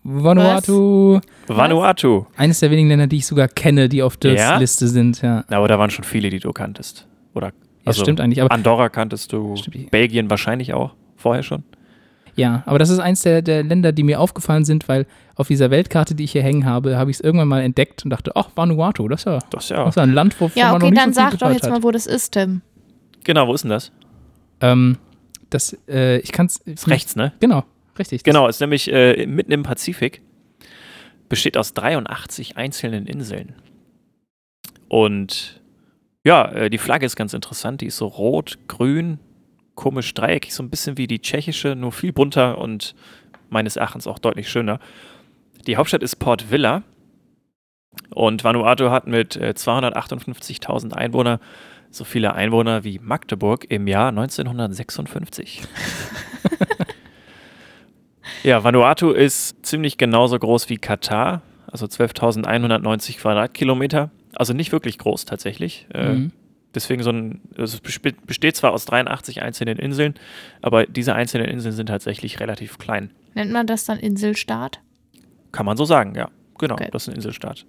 [0.03, 1.19] Vanuatu.
[1.47, 2.25] Vanuatu.
[2.35, 4.57] Eines der wenigen Länder, die ich sogar kenne, die auf der Ja?
[4.57, 5.43] Liste sind, ja.
[5.49, 7.07] Aber da waren schon viele, die du kanntest.
[7.33, 7.51] Oder
[7.85, 8.41] also stimmt eigentlich.
[8.41, 9.91] Aber Andorra kanntest du, Stimmt.
[9.91, 11.63] Belgien wahrscheinlich auch vorher schon.
[12.35, 15.05] Ja, aber das ist eins der, der Länder, die mir aufgefallen sind, weil
[15.35, 18.11] auf dieser Weltkarte, die ich hier hängen habe, habe ich es irgendwann mal entdeckt und
[18.11, 19.77] dachte, ach, Vanuatu, das ist ja, Das ist ja.
[19.83, 21.63] das ist ja ein Land, wovon Ja, man noch okay, dann so sag doch jetzt
[21.63, 21.71] hat.
[21.71, 22.61] mal, wo das ist, Tim.
[23.25, 23.91] Genau, wo ist denn das?
[24.61, 24.97] Ähm,
[25.49, 26.57] das, äh, ich kann es.
[26.59, 27.33] Ist rechts, ne?
[27.41, 27.63] Genau,
[27.99, 28.23] richtig.
[28.23, 30.21] Genau, ist nämlich äh, mitten im Pazifik.
[31.27, 33.53] Besteht aus 83 einzelnen Inseln.
[34.87, 35.61] Und
[36.23, 37.81] ja, äh, die Flagge ist ganz interessant.
[37.81, 39.19] Die ist so rot, grün,
[39.75, 42.95] komisch dreieckig, so ein bisschen wie die tschechische, nur viel bunter und
[43.49, 44.79] meines Erachtens auch deutlich schöner.
[45.67, 46.83] Die Hauptstadt ist Port Vila.
[48.11, 51.39] Und Vanuatu hat mit äh, 258.000 Einwohnern
[51.91, 55.63] so viele Einwohner wie Magdeburg im Jahr 1956.
[58.43, 64.11] Ja, Vanuatu ist ziemlich genauso groß wie Katar, also 12.190 Quadratkilometer.
[64.35, 65.87] Also nicht wirklich groß tatsächlich.
[65.93, 66.31] Äh, Mhm.
[66.75, 70.13] Deswegen so ein, also es besteht zwar aus 83 einzelnen Inseln,
[70.61, 73.09] aber diese einzelnen Inseln sind tatsächlich relativ klein.
[73.33, 74.79] Nennt man das dann Inselstaat?
[75.51, 76.29] Kann man so sagen, ja.
[76.59, 76.89] Genau, Okay.
[76.91, 77.65] das ist ein Inselstaat.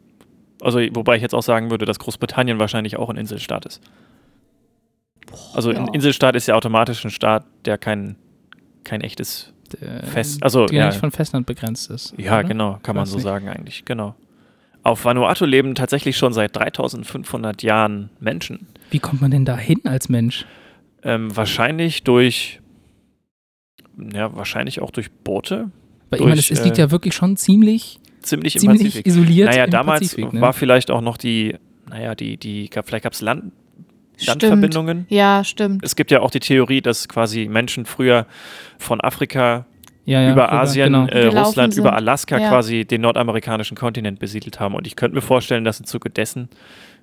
[0.61, 3.81] Also, wobei ich jetzt auch sagen würde, dass Großbritannien wahrscheinlich auch ein Inselstaat ist.
[5.55, 5.93] Also, ein ja.
[5.95, 8.17] Inselstaat ist ja automatisch ein Staat, der kein,
[8.85, 12.15] kein echtes Fest, also die ja, nicht von Festland begrenzt ist.
[12.17, 12.49] Ja, oder?
[12.49, 13.25] genau, kann man so nicht.
[13.25, 14.15] sagen eigentlich, genau.
[14.83, 18.67] Auf Vanuatu leben tatsächlich schon seit 3500 Jahren Menschen.
[18.91, 20.47] Wie kommt man denn da hin als Mensch?
[21.03, 22.61] Ähm, wahrscheinlich durch,
[24.13, 25.71] ja, wahrscheinlich auch durch Boote.
[26.09, 29.49] Weil ich meine, es, es liegt äh, ja wirklich schon ziemlich, Ziemlich im ziemlich isoliert.
[29.49, 30.41] Naja, damals Pazifik, ne?
[30.41, 31.57] war vielleicht auch noch die,
[31.89, 33.53] naja, die, die, vielleicht gab es Land.
[34.27, 35.07] Landverbindungen.
[35.09, 35.85] Ja, stimmt.
[35.85, 38.27] Es gibt ja auch die Theorie, dass quasi Menschen früher
[38.79, 39.67] von Afrika
[40.05, 41.07] ja, ja, über Asien, Genau.
[41.07, 41.83] äh, Russland, sind.
[41.83, 42.49] über Alaska Ja.
[42.49, 44.75] quasi den nordamerikanischen Kontinent besiedelt haben.
[44.75, 46.49] Und ich könnte mir vorstellen, dass im Zuge dessen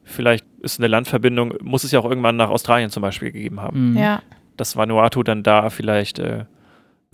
[0.03, 3.91] vielleicht ist eine Landverbindung, muss es ja auch irgendwann nach Australien zum Beispiel gegeben haben.
[3.91, 3.97] Mhm.
[3.97, 4.21] Ja.
[4.57, 6.45] Dass Vanuatu dann da vielleicht äh,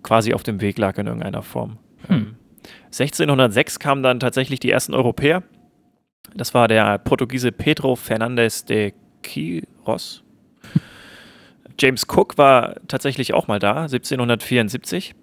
[0.04, 1.78] quasi auf dem Weg lag in irgendeiner Form.
[2.08, 2.16] Hm.
[2.16, 2.36] Ähm,
[2.92, 5.44] 1606 kamen dann tatsächlich die ersten Europäer.
[6.36, 8.94] Das war der Portugiese Pedro Fernandes de
[9.84, 10.24] Quiros.
[11.80, 15.16] James Cook war tatsächlich auch mal da, 1774.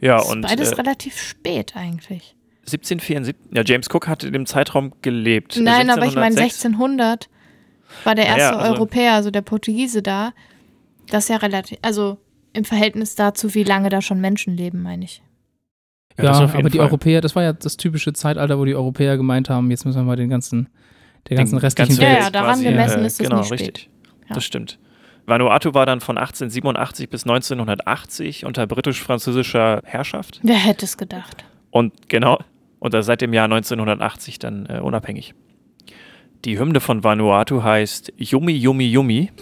[0.00, 2.34] Ja, Das ist und beides äh, relativ spät eigentlich.
[2.66, 5.56] 1774, ja, James Cook hat in dem Zeitraum gelebt.
[5.56, 6.64] Äh, Nein, aber ich meine 1606.
[6.66, 7.28] 1600
[8.04, 10.32] war der Naja, erste also- Europäer, also der Portugiese da.
[11.08, 12.18] Das ist ja relativ, also
[12.52, 15.22] im Verhältnis dazu, wie lange da schon Menschen leben, meine ich.
[16.18, 16.86] Ja, jeden aber die Fall.
[16.88, 20.02] Europäer, das war ja das typische Zeitalter, wo die Europäer gemeint haben, jetzt müssen wir
[20.04, 20.68] mal den ganzen,
[21.28, 22.20] der ganzen Den restlichen ganzen Ja, Welt.
[22.24, 23.60] ja, daran gemessen ist das genau, nicht spät.
[23.60, 23.90] richtig.
[24.28, 24.34] Ja.
[24.34, 24.78] Das stimmt.
[25.26, 31.44] Vanuatu war dann von 1887 bis 1980 unter britisch-französischer Herrschaft Wer hätte es gedacht?
[31.70, 32.38] und genau,
[32.78, 35.34] und seit dem Jahr 1980 dann äh, unabhängig.
[36.44, 39.30] Die Hymne von Vanuatu heißt Yumi Yumi Yumi.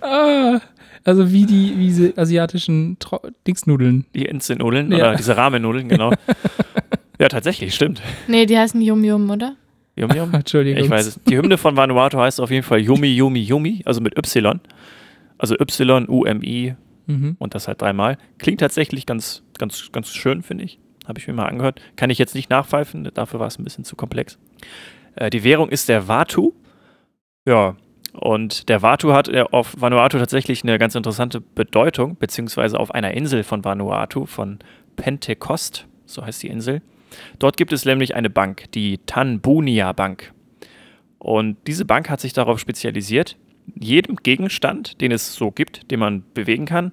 [0.00, 0.60] Ah,
[1.04, 4.06] also wie die, wie diese asiatischen Tro Dingsnudeln.
[4.14, 4.98] Die Instant-Nudeln Ja.
[4.98, 6.12] oder diese Ramen-Nudeln, genau.
[7.20, 8.02] ja, tatsächlich, stimmt.
[8.28, 9.56] Nee, die heißen Yum Yum, oder?
[9.96, 10.30] Yum Yum.
[10.34, 10.82] Entschuldigung.
[10.84, 11.20] Ich weiß es.
[11.24, 14.60] Die Hymne von Vanuatu heißt auf jeden Fall Yumi Yumi Yumi, also mit Y.
[15.38, 16.74] Also Y-U-M-I
[17.08, 17.36] Mhm.
[17.38, 18.18] und das halt dreimal.
[18.38, 20.80] Klingt tatsächlich ganz, ganz, ganz schön, finde ich.
[21.06, 21.80] Habe ich mir mal angehört.
[21.94, 24.38] Kann ich jetzt nicht nachpfeifen, dafür war es ein bisschen zu komplex.
[25.14, 26.52] Äh, die Währung ist der Watu.
[27.46, 27.76] Ja,
[28.12, 33.12] und der Watu hat äh, auf Vanuatu tatsächlich eine ganz interessante Bedeutung, beziehungsweise auf einer
[33.14, 34.58] Insel von Vanuatu, von
[34.96, 36.82] Pentecost, so heißt die Insel.
[37.38, 40.32] Dort gibt es nämlich eine Bank, die Tanbunia Bank.
[41.18, 43.36] Und diese Bank hat sich darauf spezialisiert,
[43.74, 46.92] jedem Gegenstand, den es so gibt, den man bewegen kann,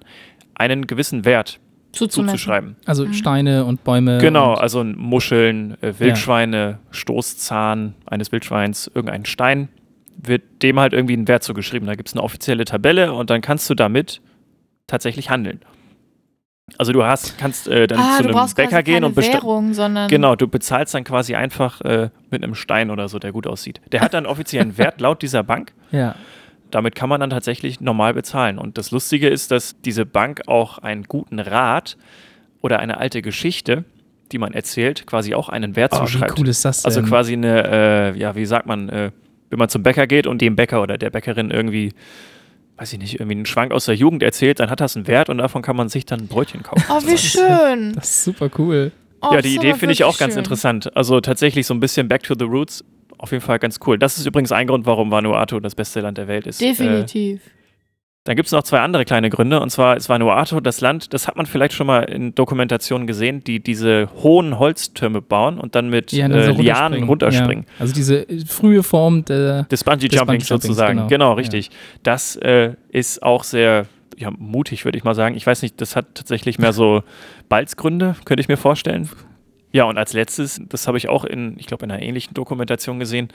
[0.54, 1.60] einen gewissen Wert
[1.92, 2.36] Zuzumessen.
[2.38, 2.76] zuzuschreiben.
[2.86, 3.12] Also Mhm.
[3.12, 4.18] Steine und Bäume.
[4.18, 9.68] Genau, Und, also Muscheln, äh, Wildschweine, Stoßzahn eines Wildschweins, irgendein Stein,
[10.16, 11.86] wird dem halt irgendwie ein Wert zugeschrieben.
[11.86, 14.20] Da gibt es eine offizielle Tabelle und dann kannst du damit
[14.86, 15.60] tatsächlich handeln.
[16.78, 19.42] Also du hast, kannst äh, dann ah, zu einem Bäcker gehen und bestellen.
[19.42, 23.32] Währung, sondern Genau, du bezahlst dann quasi einfach äh, mit einem Stein oder so, der
[23.32, 23.80] gut aussieht.
[23.92, 25.72] Der hat dann offiziellen Wert laut dieser Bank.
[25.90, 26.14] ja.
[26.70, 28.58] Damit kann man dann tatsächlich normal bezahlen.
[28.58, 31.96] Und das Lustige ist, dass diese Bank auch einen guten Rat
[32.62, 33.84] oder eine alte Geschichte,
[34.32, 36.36] die man erzählt, quasi auch einen Wert Oh, wie zuschreibt.
[36.40, 36.88] cool ist das denn?
[36.88, 39.12] Also quasi eine, äh, ja, wie sagt man, äh,
[39.50, 41.92] wenn man zum Bäcker geht und dem Bäcker oder der Bäckerin irgendwie,
[42.76, 45.28] weiß ich nicht, irgendwie einen Schwank aus der Jugend erzählt, dann hat das einen Wert
[45.28, 46.84] und davon kann man sich dann ein Brötchen kaufen.
[46.88, 47.92] Oh, wie schön.
[47.94, 48.92] Das ist super cool.
[49.22, 50.40] Oh, ja, die Idee finde ich auch ganz schön.
[50.40, 50.94] interessant.
[50.96, 52.84] Also tatsächlich so ein bisschen Back to the Roots.
[53.16, 53.98] Auf jeden Fall ganz cool.
[53.98, 56.60] Das ist übrigens ein Grund, warum Vanuatu das beste Land der Welt ist.
[56.60, 57.40] Äh, Definitiv.
[58.24, 59.60] Dann gibt es noch zwei andere kleine Gründe.
[59.60, 63.44] Und zwar ist Vanuatu das Land, das hat man vielleicht schon mal in Dokumentationen gesehen,
[63.44, 67.64] die diese hohen Holztürme bauen und dann mit Ja, äh, so Lianen runterspringen.
[67.64, 67.80] Ja.
[67.80, 69.64] Also diese äh, frühe Form der.
[69.64, 70.96] Des Bungee Des Jumpings Bungee-Jumpings, sozusagen.
[70.96, 71.08] genau.
[71.08, 71.70] Genau, richtig.
[72.02, 75.36] Das äh, ist auch sehr ja, mutig, würde ich mal sagen.
[75.36, 77.02] Ich weiß nicht, das hat tatsächlich mehr so
[77.50, 79.08] Balzgründe, könnte ich mir vorstellen.
[79.72, 83.00] Ja, und als letztes, das habe ich auch in, ich glaube, in einer ähnlichen Dokumentation
[83.00, 83.28] gesehen,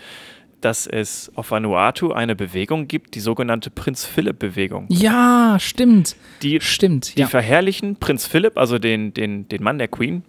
[0.61, 4.87] dass es auf Vanuatu eine Bewegung gibt, die sogenannte Prinz Philipp-Bewegung.
[4.89, 6.15] Ja, stimmt.
[6.41, 7.15] Die, Stimmt.
[7.15, 7.27] die Ja.
[7.27, 10.23] verherrlichen Prinz Philipp, also den, den, den Mann der Queen,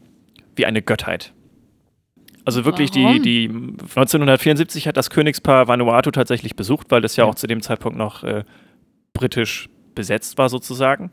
[0.57, 1.33] wie eine Göttheit.
[2.45, 3.23] Also wirklich, die, Warum?
[3.23, 7.31] die 1974 hat das Königspaar Vanuatu tatsächlich besucht, weil das ja, Ja.
[7.31, 8.45] auch zu dem Zeitpunkt noch äh,
[9.13, 11.11] britisch besetzt war sozusagen.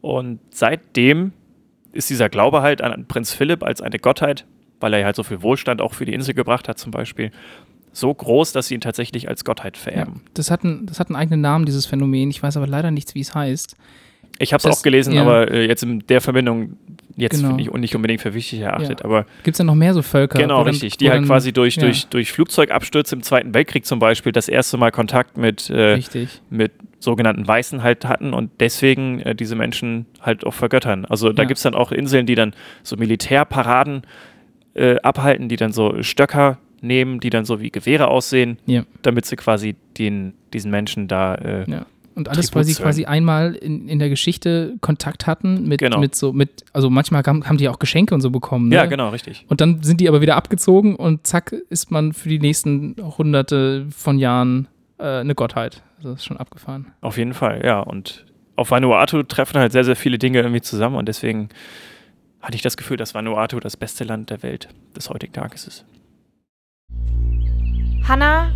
[0.00, 1.32] Und seitdem
[1.92, 4.46] ist dieser Glaube halt an Prinz Philipp als eine Gottheit,
[4.80, 7.30] weil er halt so viel Wohlstand auch für die Insel gebracht hat zum Beispiel,
[7.92, 9.82] so groß, dass sie ihn tatsächlich als Gottheit Ja.
[9.82, 10.22] vererben.
[10.34, 12.30] Das, hat einen, das hat einen eigenen Namen, dieses Phänomen.
[12.30, 13.76] Ich weiß aber leider nichts, wie es heißt.
[14.38, 15.22] Ich habe es auch gelesen, ja.
[15.22, 16.76] aber äh, jetzt in der Verbindung
[17.16, 17.54] jetzt Genau.
[17.54, 19.04] nicht, nicht unbedingt für wichtig erachtet.
[19.04, 20.38] Aber Gibt es denn noch mehr so Völker?
[20.38, 20.96] Genau, dann- richtig.
[20.96, 21.82] Die halt dann- quasi durch, ja.
[21.82, 26.00] durch, durch Flugzeugabstürze im Zweiten Weltkrieg zum Beispiel das erste Mal Kontakt mit, äh,
[26.48, 31.04] mit sogenannten Weißen halt hatten und deswegen äh, diese Menschen halt auch vergöttern.
[31.04, 31.48] Also da Ja.
[31.48, 34.02] gibt es dann auch Inseln, die dann so Militärparaden
[34.74, 38.84] äh, abhalten, die dann so Stöcker nehmen, die dann so wie Gewehre aussehen, Ja.
[39.02, 41.86] damit sie quasi den, diesen Menschen da äh, Ja.
[42.14, 45.98] Und alles, Tribut weil sie quasi einmal in, in der Geschichte Kontakt hatten mit, Genau.
[45.98, 48.68] mit so, mit, also manchmal haben, haben die auch Geschenke und so bekommen.
[48.68, 48.74] Ne?
[48.76, 49.46] Ja, genau, richtig.
[49.48, 53.86] Und dann sind die aber wieder abgezogen und zack ist man für die nächsten hunderte
[53.96, 54.68] von Jahren
[54.98, 55.82] äh, eine Gottheit.
[55.96, 56.88] Also das ist schon abgefahren.
[57.00, 57.80] Auf jeden Fall, ja.
[57.80, 58.26] Und
[58.56, 61.48] auf Vanuatu treffen halt sehr, sehr viele Dinge irgendwie zusammen und deswegen
[62.42, 65.84] hatte ich das Gefühl, dass Vanuatu das beste Land der Welt des heutigen Tages ist.
[68.06, 68.52] Hanna.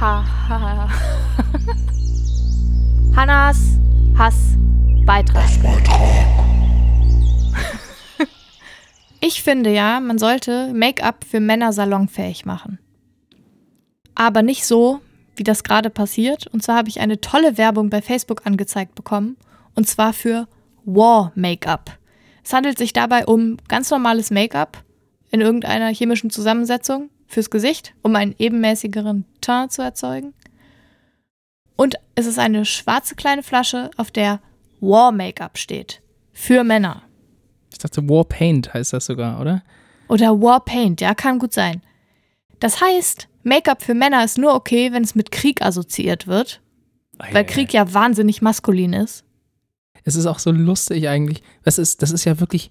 [0.00, 0.88] Ha, ha, ha.
[3.16, 3.78] Hannas
[4.18, 4.56] Hass.
[9.20, 12.78] Ich finde ja, man sollte Make-up für Männer salonfähig machen.
[14.14, 15.00] Aber nicht so,
[15.36, 16.46] wie das gerade passiert.
[16.48, 19.36] Und zwar habe ich eine tolle Werbung bei Facebook angezeigt bekommen.
[19.74, 20.48] Und zwar für
[20.84, 21.98] War Make-up.
[22.44, 24.82] Es handelt sich dabei um ganz normales Make-up
[25.30, 30.34] in irgendeiner chemischen Zusammensetzung fürs Gesicht, um einen ebenmäßigeren Teint zu erzeugen.
[31.76, 34.40] Und es ist eine schwarze kleine Flasche, auf der
[34.80, 36.02] War Make-up steht.
[36.32, 37.02] Für Männer.
[37.70, 39.62] Ich dachte, War Paint heißt das sogar, oder?
[40.08, 41.82] Oder War Paint, ja, kann gut sein.
[42.60, 46.62] Das heißt, Make-up für Männer ist nur okay, wenn es mit Krieg assoziiert wird,
[47.18, 49.24] weil Krieg ja wahnsinnig maskulin ist.
[50.04, 51.42] Es ist auch so lustig eigentlich.
[51.62, 52.70] Das ist, das ist ja wirklich,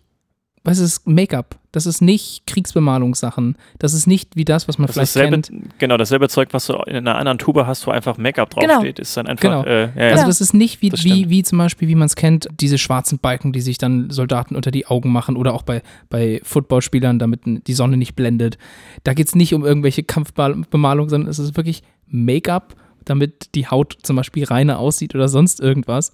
[0.66, 1.58] was ist Make-up?
[1.72, 3.58] Das ist nicht Kriegsbemalungssachen.
[3.80, 5.80] Das ist nicht wie das, was man Das vielleicht ist selbe, kennt.
[5.80, 8.74] genau, dasselbe Zeug, was du in einer anderen Tube hast, wo einfach Make-up Genau.
[8.76, 9.64] draufsteht, ist dann einfach, Genau.
[9.64, 10.12] äh, ja.
[10.12, 10.28] Also Ja.
[10.28, 13.52] das ist nicht wie, wie, wie zum Beispiel, wie man es kennt, diese schwarzen Balken,
[13.54, 17.74] die sich dann Soldaten unter die Augen machen oder auch bei, bei Footballspielern, damit die
[17.74, 18.58] Sonne nicht blendet.
[19.04, 23.98] Da geht es nicht um irgendwelche Kampfbemalung, sondern es ist wirklich Make-up, damit die Haut
[24.02, 26.12] zum Beispiel reiner aussieht oder sonst irgendwas.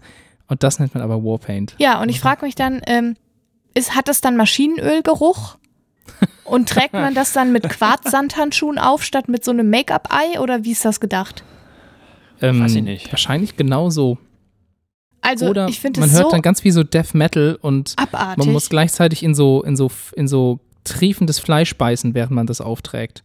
[0.47, 1.75] Und das nennt man aber Warpaint.
[1.77, 3.15] Ja, und ich frage mich dann, ähm,
[3.73, 5.57] ist, hat das dann Maschinenölgeruch?
[6.43, 10.39] Und trägt man das dann mit Quarzsandhandschuhen auf, statt mit so einem Make-up-Ei?
[10.39, 11.43] Oder wie ist das gedacht?
[12.41, 13.11] Ähm, Weiß ich nicht.
[13.11, 14.17] Wahrscheinlich genau so.
[15.21, 17.93] Also, Oder ich finde man es hört so dann ganz viel so Death Metal und
[17.95, 18.43] abartig.
[18.43, 22.59] man muss gleichzeitig in so, in so, in so triefendes Fleisch beißen, während man das
[22.59, 23.23] aufträgt.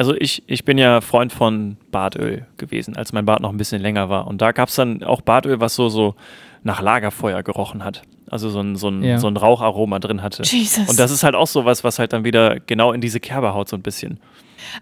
[0.00, 3.82] Also ich, ich bin ja Freund von Bartöl gewesen, als mein Bart noch ein bisschen
[3.82, 4.26] länger war.
[4.28, 6.14] Und da gab es dann auch Bartöl, was so, so
[6.62, 8.00] nach Lagerfeuer gerochen hat.
[8.30, 9.18] Also so ein, so ein, Ja.
[9.18, 10.42] so ein Raucharoma drin hatte.
[10.42, 10.88] Jesus.
[10.88, 13.68] Und das ist halt auch sowas, was halt dann wieder genau in diese Kerbe haut,
[13.68, 14.18] so ein bisschen.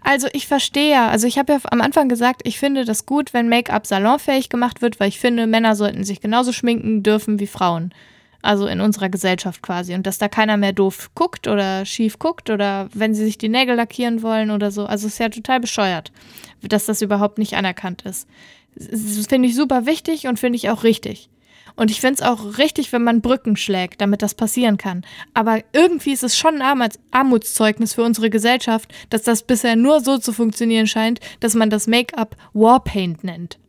[0.05, 3.33] Also ich verstehe ja, also ich habe ja am Anfang gesagt, ich finde das gut,
[3.33, 7.47] wenn Make-up salonfähig gemacht wird, weil ich finde, Männer sollten sich genauso schminken dürfen wie
[7.47, 7.91] Frauen.
[8.41, 9.93] Also in unserer Gesellschaft quasi.
[9.93, 13.49] Und dass da keiner mehr doof guckt oder schief guckt oder wenn sie sich die
[13.49, 14.85] Nägel lackieren wollen oder so.
[14.85, 16.11] Also es ist ja total bescheuert,
[16.61, 18.27] dass das überhaupt nicht anerkannt ist.
[18.75, 21.29] Das finde ich super wichtig und finde ich auch richtig.
[21.75, 25.05] Und ich finde es auch richtig, wenn man Brücken schlägt, damit das passieren kann.
[25.33, 30.01] Aber irgendwie ist es schon ein Armuts- Armutszeugnis für unsere Gesellschaft, dass das bisher nur
[30.01, 33.59] so zu funktionieren scheint, dass man das Make-up Warpaint nennt.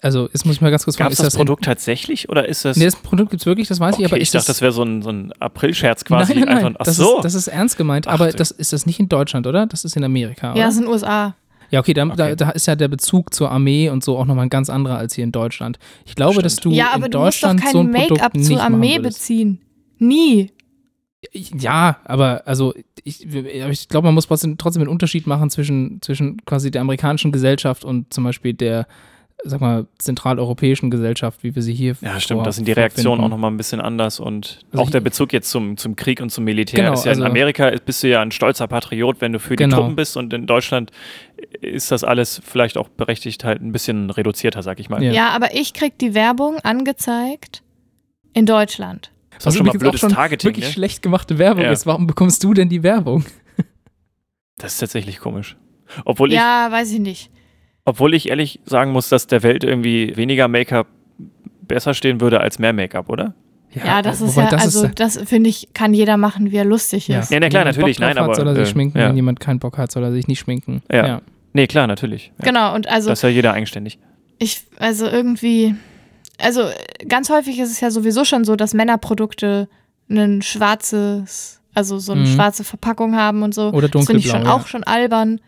[0.00, 1.64] Also, jetzt muss ich mal ganz kurz Gab fragen, es ist das, das in- Produkt
[1.64, 2.76] tatsächlich oder ist das.
[2.76, 4.56] Nee, das Produkt gibt es wirklich, das weiß okay, ich, aber ich ist dachte, das,
[4.58, 6.34] das wäre so ein, so ein April-Scherz quasi.
[6.34, 6.66] Nein, nein, nein.
[6.66, 7.16] Einfach, ach das, so.
[7.16, 9.66] ist, das ist ernst gemeint, Ach, aber das, ist das nicht in Deutschland, oder?
[9.66, 10.60] Das ist in Amerika, oder?
[10.60, 11.34] Ja, es sind USA.
[11.70, 12.36] Ja, okay, dann, Da, Okay.
[12.36, 15.14] da ist ja der Bezug zur Armee und so auch nochmal ein ganz anderer als
[15.14, 15.78] hier in Deutschland.
[16.06, 16.44] Ich glaube, Stimmt.
[16.46, 18.62] dass du ja, aber in du musst doch Deutschland so kein ein Produkt Make-up zur
[18.62, 19.60] Armee beziehen.
[19.98, 20.52] Nie.
[21.34, 22.72] Ja, aber also
[23.02, 27.32] ich, ich glaube, man muss trotzdem, trotzdem einen Unterschied machen zwischen, zwischen quasi der amerikanischen
[27.32, 28.86] Gesellschaft und zum Beispiel der,
[29.44, 33.28] sag mal, zentraleuropäischen Gesellschaft, wie wir sie hier ja, stimmt, da sind die Reaktionen auch
[33.28, 36.44] nochmal ein bisschen anders und Also auch der Bezug jetzt zum, zum Krieg und zum
[36.44, 39.38] Militär Genau, ist ja in also- Amerika bist du ja ein stolzer Patriot, wenn du
[39.38, 39.76] für die Genau.
[39.76, 40.90] Truppen bist und in Deutschland
[41.60, 45.02] ist das alles vielleicht auch berechtigt halt ein bisschen reduzierter, sag ich mal.
[45.02, 45.12] Ja.
[45.12, 47.62] Ja, aber ich krieg die Werbung angezeigt
[48.34, 49.12] in Deutschland.
[49.30, 50.72] Das ist auch schon mal blödes schon Targeting, wirklich ne?
[50.72, 51.70] schlecht gemachte Werbung Ja.
[51.70, 51.86] ist.
[51.86, 53.24] Warum bekommst du denn die Werbung?
[54.56, 55.56] Das ist tatsächlich komisch.
[56.04, 57.30] Obwohl ich, Ja, weiß ich nicht.
[57.88, 60.86] Obwohl ich ehrlich sagen muss, dass der Welt irgendwie weniger Make-up
[61.62, 63.34] besser stehen würde als mehr Make-up, oder?
[63.72, 66.64] Ja, das ist ja, das also ist, das finde ich, kann jeder machen, wie er
[66.64, 67.20] lustig ja.
[67.20, 67.30] ist.
[67.30, 69.08] Ja, na klar, Wenn jemand natürlich, nein, aber, Hat, soll er sich äh, schminken, ja.
[69.08, 70.82] wenn jemand keinen Bock hat, soll er sich nicht schminken.
[70.90, 71.20] Ja.
[71.52, 72.32] Nee, klar, natürlich.
[72.38, 72.44] Ja.
[72.46, 73.98] Genau, und also Das ist ja jeder eigenständig.
[74.38, 75.74] ich, also irgendwie,
[76.38, 76.62] also
[77.08, 79.68] ganz häufig ist es ja sowieso schon so, dass Männerprodukte
[80.10, 82.26] ein schwarzes, also so eine Mhm.
[82.26, 83.70] schwarze Verpackung haben und so.
[83.70, 84.54] Oder das finde ich dunkelblau, schon ja.
[84.54, 85.40] auch schon albern.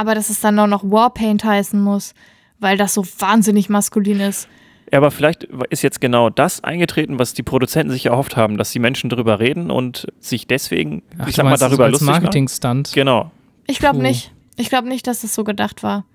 [0.00, 2.14] Aber dass es dann auch noch Warpaint heißen muss,
[2.58, 4.48] weil das so wahnsinnig maskulin ist.
[4.90, 8.72] Ja, aber vielleicht ist jetzt genau das eingetreten, was die Produzenten sich erhofft haben, dass
[8.72, 11.92] die Menschen darüber reden und sich deswegen, Ach, ich sag mal, meinst, das darüber als
[11.92, 12.22] lustig machen.
[12.22, 12.92] Marketing-Stunt.
[12.94, 13.30] Genau.
[13.66, 14.32] Ich glaube nicht.
[14.56, 16.06] Ich glaube nicht, dass es so gedacht war.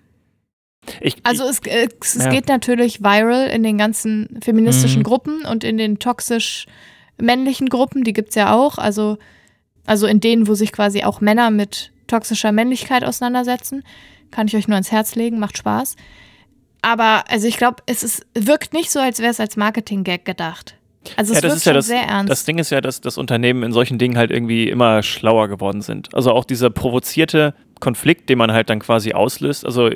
[0.99, 2.29] Ich, Also es, äh, es Ja.
[2.31, 5.03] geht natürlich viral in den ganzen feministischen Mhm.
[5.03, 6.65] Gruppen und in den toxisch
[7.21, 8.77] männlichen Gruppen, die gibt es ja auch.
[8.79, 9.17] Also,
[9.85, 13.83] also in denen, wo sich quasi auch Männer mit toxischer Männlichkeit auseinandersetzen.
[14.31, 15.95] Kann ich euch nur ans Herz legen, macht Spaß.
[16.81, 20.75] Aber also ich glaube, es ist, wirkt nicht so, als wäre es als Marketing-Gag gedacht.
[21.17, 22.31] Also es ja, das wirkt ist ja das, sehr ernst.
[22.31, 25.81] das Ding ist ja, dass das Unternehmen in solchen Dingen halt irgendwie immer schlauer geworden
[25.81, 26.13] sind.
[26.13, 29.65] Also auch dieser provozierte Konflikt, den man halt dann quasi auslöst.
[29.65, 29.89] Also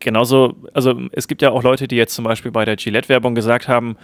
[0.00, 3.68] genauso, also es gibt ja auch Leute, die jetzt zum Beispiel bei der Gillette-Werbung gesagt
[3.68, 3.96] haben,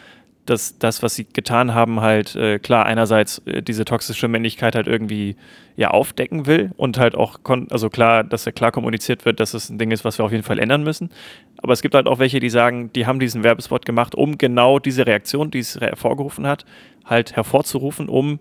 [0.47, 4.89] dass das, was sie getan haben, halt äh, klar einerseits äh, diese toxische Männlichkeit halt
[4.89, 5.37] irgendwie
[5.77, 7.39] ja aufdecken will und halt auch,
[7.71, 10.33] also klar, dass ja klar kommuniziert wird, dass es ein Ding ist, was wir auf
[10.33, 11.11] jeden Fall ändern müssen.
[11.59, 14.79] Aber es gibt halt auch welche, die sagen, die haben diesen Werbespot gemacht, um genau
[14.79, 16.65] diese Reaktion, die es hervorgerufen hat,
[17.05, 18.41] halt hervorzurufen, um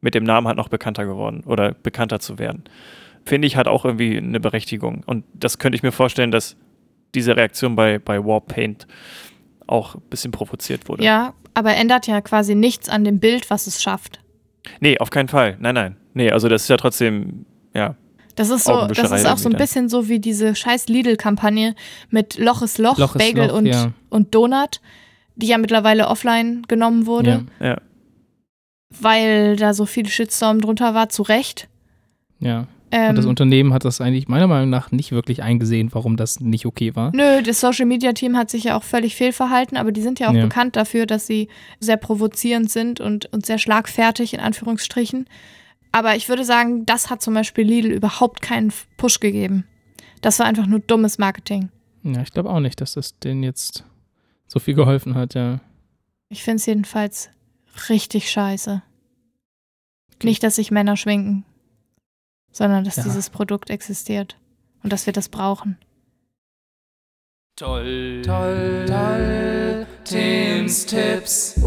[0.00, 2.64] mit dem Namen halt noch bekannter geworden oder bekannter zu werden.
[3.24, 5.02] Finde ich hat auch irgendwie eine Berechtigung.
[5.06, 6.56] Und das könnte ich mir vorstellen, dass
[7.14, 8.86] diese Reaktion bei, bei Warpaint
[9.66, 11.04] auch ein bisschen provoziert wurde.
[11.04, 14.20] ja, aber ändert ja quasi nichts an dem Bild, was es schafft.
[14.80, 15.56] Nee, auf keinen Fall.
[15.60, 15.96] Nein, nein.
[16.14, 17.94] Nee, also das ist ja trotzdem, ja.
[18.34, 19.58] Das ist so, das ist auch so ein dann.
[19.60, 21.74] bisschen so wie diese scheiß Lidl-Kampagne
[22.10, 23.92] mit Loch ist Loch, Loch ist Bagel Loch, und, ja.
[24.10, 24.80] und Donut.
[25.36, 27.80] die ja mittlerweile offline genommen wurde, Ja, Ja.
[28.90, 31.68] weil da so viel Shitstorm drunter war, zu Recht.
[32.40, 32.66] ja.
[32.92, 36.38] Ähm, Und das Unternehmen hat das eigentlich meiner Meinung nach nicht wirklich eingesehen, warum das
[36.40, 37.10] nicht okay war.
[37.14, 40.28] Nö, das Social Media Team hat sich ja auch völlig fehlverhalten, aber die sind ja
[40.30, 40.44] auch Ja.
[40.44, 41.48] bekannt dafür, dass sie
[41.80, 45.26] sehr provozierend sind und, und sehr schlagfertig in Anführungsstrichen.
[45.90, 49.64] Aber ich würde sagen, das hat zum Beispiel Lidl überhaupt keinen Push gegeben.
[50.20, 51.70] Das war einfach nur dummes Marketing.
[52.04, 53.84] Ja, ich glaube auch nicht, dass das denen jetzt
[54.46, 55.60] so viel geholfen hat, ja.
[56.28, 57.30] Ich finde es jedenfalls
[57.88, 58.82] richtig scheiße.
[60.22, 61.44] Nicht, dass sich Männer schminken,
[62.56, 63.02] sondern dass Ja.
[63.02, 64.38] dieses Produkt existiert
[64.82, 65.76] und dass wir das brauchen.
[67.56, 71.60] Toll, toll, toll, Tims Tipps.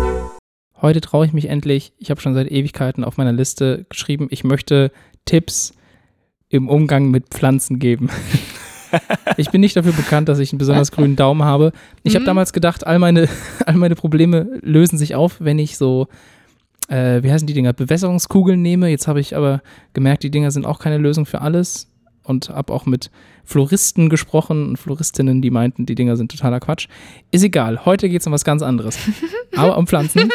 [0.82, 4.44] Heute traue ich mich endlich, ich habe schon seit Ewigkeiten auf meiner Liste geschrieben, ich
[4.44, 4.92] möchte
[5.26, 5.74] Tipps
[6.50, 8.10] im Umgang mit Pflanzen geben.
[9.38, 11.72] ich bin nicht dafür bekannt, dass ich einen besonders grünen Daumen habe.
[12.02, 12.28] Ich habe Mhm.
[12.28, 13.28] damals gedacht, all meine,
[13.68, 16.08] all meine Probleme lösen sich auf, wenn ich so,
[16.90, 18.90] äh, wie heißen die Dinger, Bewässerungskugeln nehme.
[18.90, 19.62] Jetzt habe ich aber
[19.94, 21.88] gemerkt, die Dinger sind auch keine Lösung für alles
[22.24, 23.10] und habe auch mit
[23.44, 26.88] Floristen gesprochen und Floristinnen, die meinten, die Dinger sind totaler Quatsch.
[27.32, 28.98] Ist egal, heute geht es um was ganz anderes.
[29.56, 30.30] Aber um Pflanzen.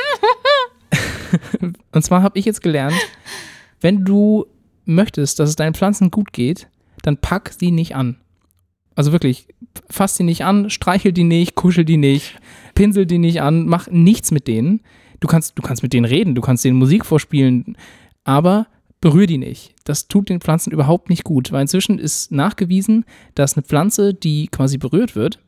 [1.92, 2.94] und zwar habe ich jetzt gelernt,
[3.80, 4.46] wenn du
[4.84, 6.68] möchtest, dass es deinen Pflanzen gut geht,
[7.02, 8.16] dann pack sie nicht an.
[8.96, 9.48] Also wirklich,
[9.88, 12.38] fass sie nicht an, streichel die nicht, kuschel die nicht,
[12.74, 14.80] pinsel die nicht an, mach nichts mit denen.
[15.25, 17.79] Du kannst, du kannst mit denen reden, du kannst denen Musik vorspielen,
[18.25, 18.66] aber
[19.01, 19.75] berühr die nicht.
[19.85, 24.49] Das tut den Pflanzen überhaupt nicht gut, weil inzwischen ist nachgewiesen, dass eine Pflanze, die
[24.49, 25.39] quasi berührt wird,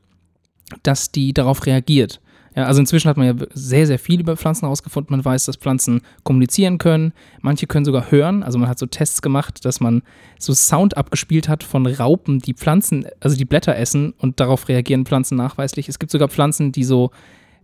[0.82, 2.22] dass die darauf reagiert.
[2.54, 5.14] Ja, also inzwischen hat man ja sehr, sehr viel über Pflanzen herausgefunden.
[5.14, 7.12] Man weiß, dass Pflanzen kommunizieren können.
[7.42, 8.42] Manche können sogar hören.
[8.42, 10.00] Also man hat so Tests gemacht, dass man
[10.38, 15.04] so Sound abgespielt hat von Raupen, die Pflanzen, also die Blätter essen und darauf reagieren
[15.04, 15.86] Pflanzen nachweislich.
[15.90, 17.10] Es gibt sogar Pflanzen, die so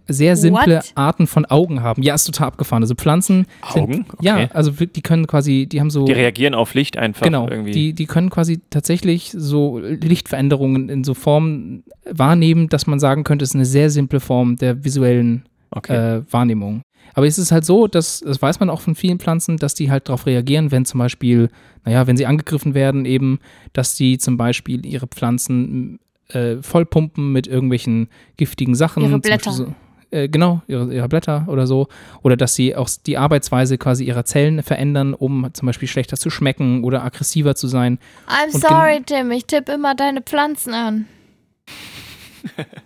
[0.09, 0.93] sehr simple What?
[0.95, 2.03] Arten von Augen haben.
[2.03, 2.83] Ja, ist total abgefahren.
[2.83, 3.93] Also Pflanzen Augen?
[3.93, 4.27] Sind, Okay.
[4.27, 7.73] Ja, also die können quasi, die haben so Die reagieren auf Licht einfach Genau, irgendwie.
[7.73, 13.45] die, die können quasi tatsächlich so Lichtveränderungen in so Formen wahrnehmen, dass man sagen könnte,
[13.45, 16.19] es ist eine sehr simple Form der visuellen okay.
[16.19, 16.83] äh, Wahrnehmung.
[17.15, 19.91] Aber es ist halt so, dass, das weiß man auch von vielen Pflanzen, dass die
[19.91, 21.51] halt darauf reagieren, wenn zum Beispiel,
[21.85, 23.39] naja, wenn sie angegriffen werden, eben,
[23.73, 25.99] dass die zum Beispiel ihre Pflanzen
[26.29, 29.03] äh, vollpumpen mit irgendwelchen giftigen Sachen.
[29.03, 29.51] Ihre zum Blätter.
[29.51, 29.75] Beispiel So,
[30.13, 31.89] äh, genau, ihre, ihre Blätter oder so.
[32.23, 36.31] Oder dass sie auch die Arbeitsweise quasi ihrer Zellen verändern, um zum Beispiel schlechter zu
[36.31, 37.99] schmecken oder aggressiver zu sein.
[38.29, 41.07] I'm Und sorry, Tim, ich tippe immer deine Pflanzen an.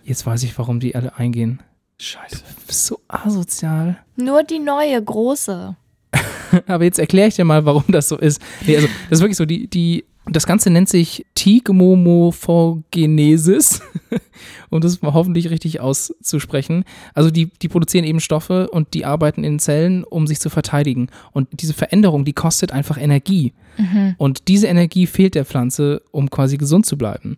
[0.03, 1.61] Jetzt weiß ich, warum die alle eingehen.
[1.99, 2.37] Scheiße.
[2.37, 3.97] Du bist so asozial.
[4.15, 5.75] Nur die neue, große.
[6.67, 8.41] Aber jetzt erkläre ich dir mal, warum das so ist.
[8.65, 13.81] Nee, also das ist wirklich so, die, die, das Ganze nennt sich Tigmomophogenesis,
[14.69, 16.83] um das mal hoffentlich richtig auszusprechen.
[17.13, 21.07] Also die, die produzieren eben Stoffe und die arbeiten in Zellen, um sich zu verteidigen.
[21.31, 23.53] Und diese Veränderung, die kostet einfach Energie.
[24.17, 27.37] Und diese Energie fehlt der Pflanze, um quasi gesund zu bleiben.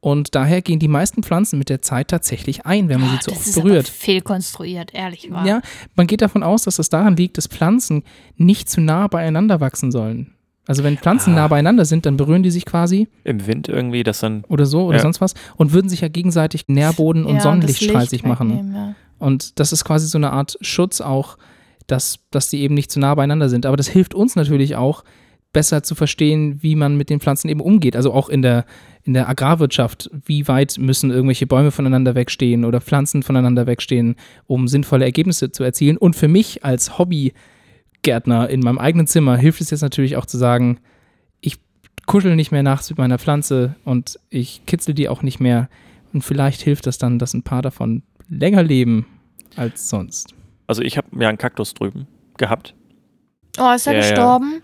[0.00, 3.30] Und daher gehen die meisten Pflanzen mit der Zeit tatsächlich ein, wenn man sie zu
[3.30, 3.86] das oft ist berührt.
[3.86, 5.46] aber fehlkonstruiert, ehrlich wahr.
[5.46, 5.62] Ja,
[5.94, 8.02] man geht davon aus, dass das daran liegt, dass Pflanzen
[8.36, 10.34] nicht zu nah beieinander wachsen sollen.
[10.66, 11.36] Also wenn Pflanzen Ah.
[11.36, 14.44] nah beieinander sind, dann berühren die sich quasi Im Wind irgendwie, dass dann.
[14.48, 15.02] oder so oder Ja.
[15.02, 18.72] sonst was und würden sich ja gegenseitig Nährboden und Ja, Sonnenlicht das streitig machen.
[18.74, 18.94] ja.
[19.18, 21.36] Und das ist quasi so eine Art Schutz auch,
[21.86, 23.66] dass, dass die eben nicht zu nah beieinander sind.
[23.66, 25.04] Aber das hilft uns natürlich auch,
[25.52, 27.94] besser zu verstehen, wie man mit den Pflanzen eben umgeht.
[27.94, 28.64] Also auch in der,
[29.04, 34.16] in der Agrarwirtschaft, wie weit müssen irgendwelche Bäume voneinander wegstehen oder Pflanzen voneinander wegstehen,
[34.48, 35.96] um sinnvolle Ergebnisse zu erzielen.
[35.96, 36.98] Und für mich als
[38.04, 40.78] Hobbygärtner in meinem eigenen Zimmer hilft es jetzt natürlich auch zu sagen,
[41.40, 41.58] ich
[42.06, 45.68] kuschel nicht mehr nachts mit meiner Pflanze und ich kitzel die auch nicht mehr.
[46.12, 49.06] Und vielleicht hilft das dann, dass ein paar davon länger leben
[49.56, 50.34] als sonst.
[50.66, 52.74] Also ich habe ja einen Kaktus drüben gehabt.
[53.58, 54.00] Oh, ist er ja.
[54.00, 54.62] gestorben?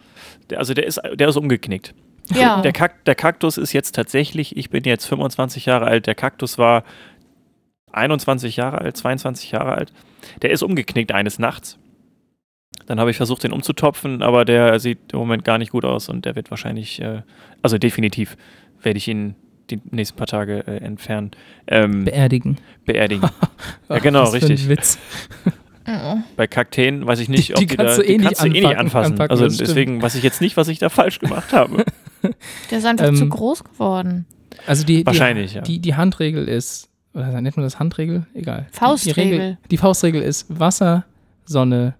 [0.50, 1.94] Der, also der ist, der ist umgeknickt.
[2.34, 2.60] Ja.
[2.60, 6.58] Der, Kak der Kaktus ist jetzt tatsächlich, ich bin jetzt 25 Jahre alt, der Kaktus
[6.58, 6.84] war
[7.92, 9.92] 21 Jahre alt, 22 Jahre alt.
[10.42, 11.78] Der ist umgeknickt eines Nachts.
[12.86, 16.08] Dann habe ich versucht, den umzutopfen, aber der sieht im Moment gar nicht gut aus
[16.08, 17.22] und der wird wahrscheinlich, äh,
[17.62, 18.36] also definitiv
[18.82, 19.34] werde ich ihn
[19.70, 21.30] die nächsten paar Tage äh, entfernen,
[21.68, 22.56] ähm, Beerdigen.
[22.84, 23.28] beerdigen.
[23.88, 24.68] Ja, Ach, genau, was für ein richtig.
[24.68, 24.98] Witz.
[26.36, 28.24] Bei Kakteen weiß ich nicht, Die- ob die die, kannst da, du eh die nicht
[28.26, 29.12] kannst du eh nicht anpacken- anfassen.
[29.12, 29.68] anpacken, also das stimmt.
[29.68, 31.84] deswegen weiß ich jetzt nicht, was ich da falsch gemacht habe.
[32.70, 34.26] Der ist einfach Ähm, zu groß geworden.
[34.66, 35.62] Also die, Wahrscheinlich, die, ja.
[35.62, 38.26] die, die Handregel ist, oder nennt man das Handregel?
[38.34, 38.66] Egal.
[38.68, 39.22] Die, die, Faustregel.
[39.40, 41.04] Regel, die Faustregel ist Wasser,
[41.44, 41.94] Sonne,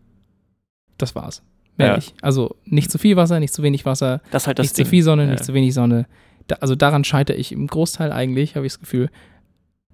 [1.02, 1.42] das war's.
[1.76, 1.96] Mehr Ja.
[1.96, 2.14] nicht.
[2.22, 4.84] Also nicht zu viel Wasser, nicht zu wenig Wasser, Das halt das nicht Ding.
[4.84, 5.30] zu viel Sonne, Ja.
[5.30, 6.06] nicht zu wenig Sonne.
[6.46, 9.10] Da, also daran scheitere ich im Großteil eigentlich, habe ich das Gefühl.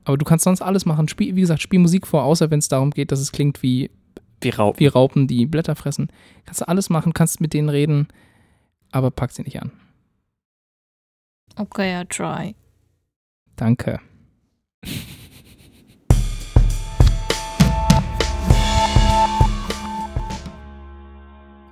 [0.05, 1.09] Aber du kannst sonst alles machen.
[1.09, 3.91] Spiel, wie gesagt, spiel Musik vor, außer wenn es darum geht, dass es klingt wie,
[4.41, 4.79] Wie Raupen.
[4.81, 6.09] wie Raupen, die Blätter fressen.
[6.45, 8.09] Kannst du alles machen, kannst mit denen reden,
[8.93, 9.73] aber pack sie nicht an.
[11.57, 12.55] Okay, ja, try.
[13.57, 14.01] Danke.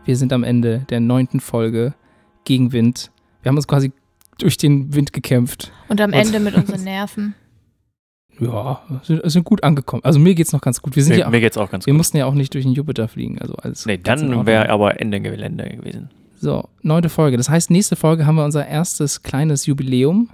[0.04, 1.94] Wir sind am Ende der neunten Folge
[2.44, 3.10] Gegenwind.
[3.42, 3.92] Wir haben uns quasi
[4.38, 5.72] durch den Wind gekämpft.
[5.88, 7.34] Und am Und- Ende mit unseren Nerven.
[8.40, 10.02] Ja, sind, sind gut angekommen.
[10.04, 10.96] Also mir geht's noch ganz gut.
[10.96, 11.98] Wir sind Mir, ja, mir geht's auch ganz wir gut.
[11.98, 13.38] mussten ja auch nicht durch den Jupiter fliegen.
[13.38, 13.86] Also alles.
[13.86, 16.10] Nee, dann wäre aber Ende Gelände gewesen.
[16.40, 17.36] So, neunte Folge.
[17.36, 20.30] Das heißt, nächste Folge haben wir unser erstes kleines Jubiläum.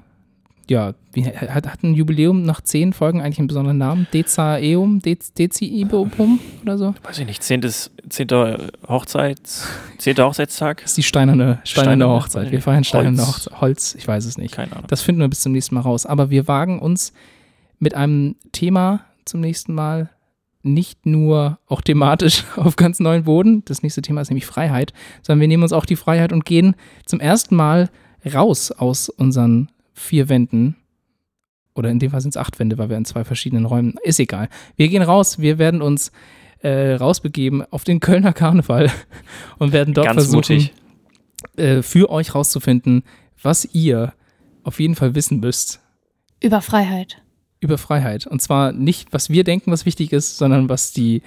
[0.71, 4.07] Ja, wie, hat, hat ein Jubiläum nach zehn Folgen eigentlich einen besonderen Namen?
[4.14, 5.01] Dezaeum?
[5.03, 6.95] Dez, Deziibum oder so?
[7.03, 9.66] Weiß ich nicht, zehntes, zehnter Hochzeits,
[9.99, 10.83] zehnter Hochzeitstag?
[10.83, 12.53] Das ist die steinerne, steinerne Steinerne, Hochzeit.
[12.53, 13.29] Wir feiern steinerne Holz.
[13.29, 13.61] Hochzeit.
[13.61, 14.55] Holz, ich weiß es nicht.
[14.55, 14.87] Keine Ahnung.
[14.87, 16.07] Das finden wir bis zum nächsten Mal raus.
[16.07, 17.12] Aber wir wagen uns
[17.81, 20.11] mit einem Thema zum nächsten Mal
[20.62, 23.64] nicht nur auch thematisch auf ganz neuen Boden.
[23.64, 24.93] Das nächste Thema ist nämlich Freiheit,
[25.23, 27.91] sondern wir nehmen uns auch die Freiheit und gehen zum ersten Mal
[28.25, 29.68] raus aus unseren
[30.01, 30.77] vier Wänden.
[31.75, 33.95] Oder in dem Fall sind es acht Wände, weil wir in zwei verschiedenen Räumen.
[34.03, 34.49] Ist egal.
[34.77, 36.11] Wir gehen raus, wir werden uns
[36.63, 38.91] äh, rausbegeben auf den Kölner Karneval
[39.59, 40.71] und werden dort Ganz versuchen,
[41.57, 43.05] äh, für euch rauszufinden,
[43.43, 44.13] was ihr
[44.63, 45.81] auf jeden Fall wissen müsst
[46.43, 47.23] Über Freiheit.
[47.61, 48.27] über Freiheit.
[48.27, 51.23] Und zwar nicht, was wir denken, was wichtig ist, sondern was die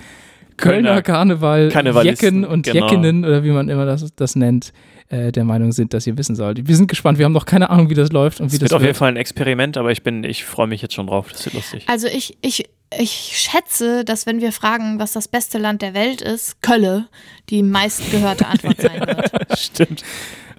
[0.57, 2.85] Kölner Kölner Karneval Jecken und genau.
[2.87, 4.73] Jeckinnen oder wie man immer das, das nennt,
[5.09, 6.67] äh, der Meinung sind, dass ihr wissen sollt.
[6.67, 8.69] Wir sind gespannt, wir haben noch keine Ahnung, wie das läuft und wie Es das
[8.71, 11.27] wird auf jeden Fall ein Experiment, aber ich bin, ich freue mich jetzt schon drauf.
[11.31, 11.83] Das wird lustig.
[11.87, 16.21] Also ich, ich, ich schätze, dass wenn wir fragen, was das beste Land der Welt
[16.21, 17.07] ist, Kölle
[17.49, 19.31] die meistgehörte Antwort sein wird.
[19.59, 20.03] Stimmt.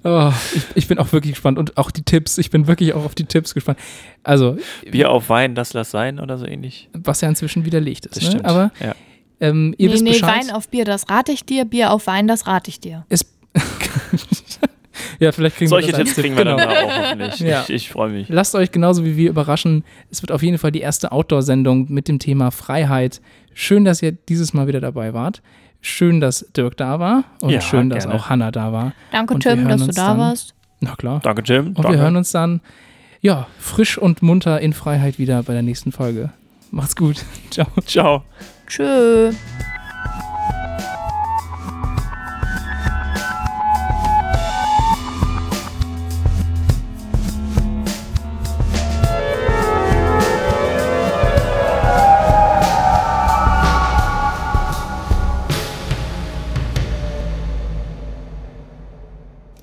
[0.07, 2.37] Oh, ich, ich bin auch wirklich gespannt und auch die Tipps.
[2.37, 3.79] Ich bin wirklich auch auf die Tipps gespannt.
[4.21, 4.55] Also,
[4.91, 6.89] Bier auf Wein, das lass sein oder so ähnlich.
[6.93, 8.17] was ja inzwischen widerlegt ist.
[8.17, 8.29] Das Ne?
[8.29, 8.45] stimmt.
[8.45, 8.93] Aber ja.
[9.49, 10.45] Ähm, ihr nee, wisst nee, Bescheid.
[10.47, 11.65] Wein auf Bier, das rate ich dir.
[11.65, 13.05] Bier auf Wein, das rate ich dir.
[13.09, 13.25] Es
[15.19, 16.23] ja, vielleicht kriegen Solche wir das Tipps Tipp.
[16.23, 16.57] kriegen wir Genau.
[16.57, 17.39] dann auch hoffentlich.
[17.39, 17.61] Ja.
[17.63, 18.29] Ich, ich freue mich.
[18.29, 19.83] Lasst euch genauso wie wir überraschen.
[20.11, 23.21] Es wird auf jeden Fall die erste Outdoor-Sendung mit dem Thema Freiheit.
[23.53, 25.41] Schön, dass ihr dieses Mal wieder dabei wart.
[25.81, 28.19] Schön, dass Dirk da war und Ja, schön, dass gerne.
[28.19, 28.93] auch Hannah da war.
[29.11, 30.17] Danke, Tim, dass du da dann.
[30.17, 30.53] warst.
[30.79, 31.19] Na klar.
[31.23, 31.67] Danke, Jim.
[31.67, 31.91] Und Danke.
[31.91, 32.59] wir hören uns dann,
[33.21, 36.31] ja, frisch und munter in Freiheit wieder bei der nächsten Folge.
[36.71, 37.23] Macht's gut.
[37.51, 37.67] Ciao.
[37.85, 38.23] Ciao.
[38.67, 39.31] Tschö.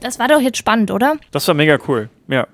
[0.01, 1.17] Das war doch jetzt spannend, oder?
[1.31, 2.09] Das war mega cool.
[2.29, 2.47] Ja.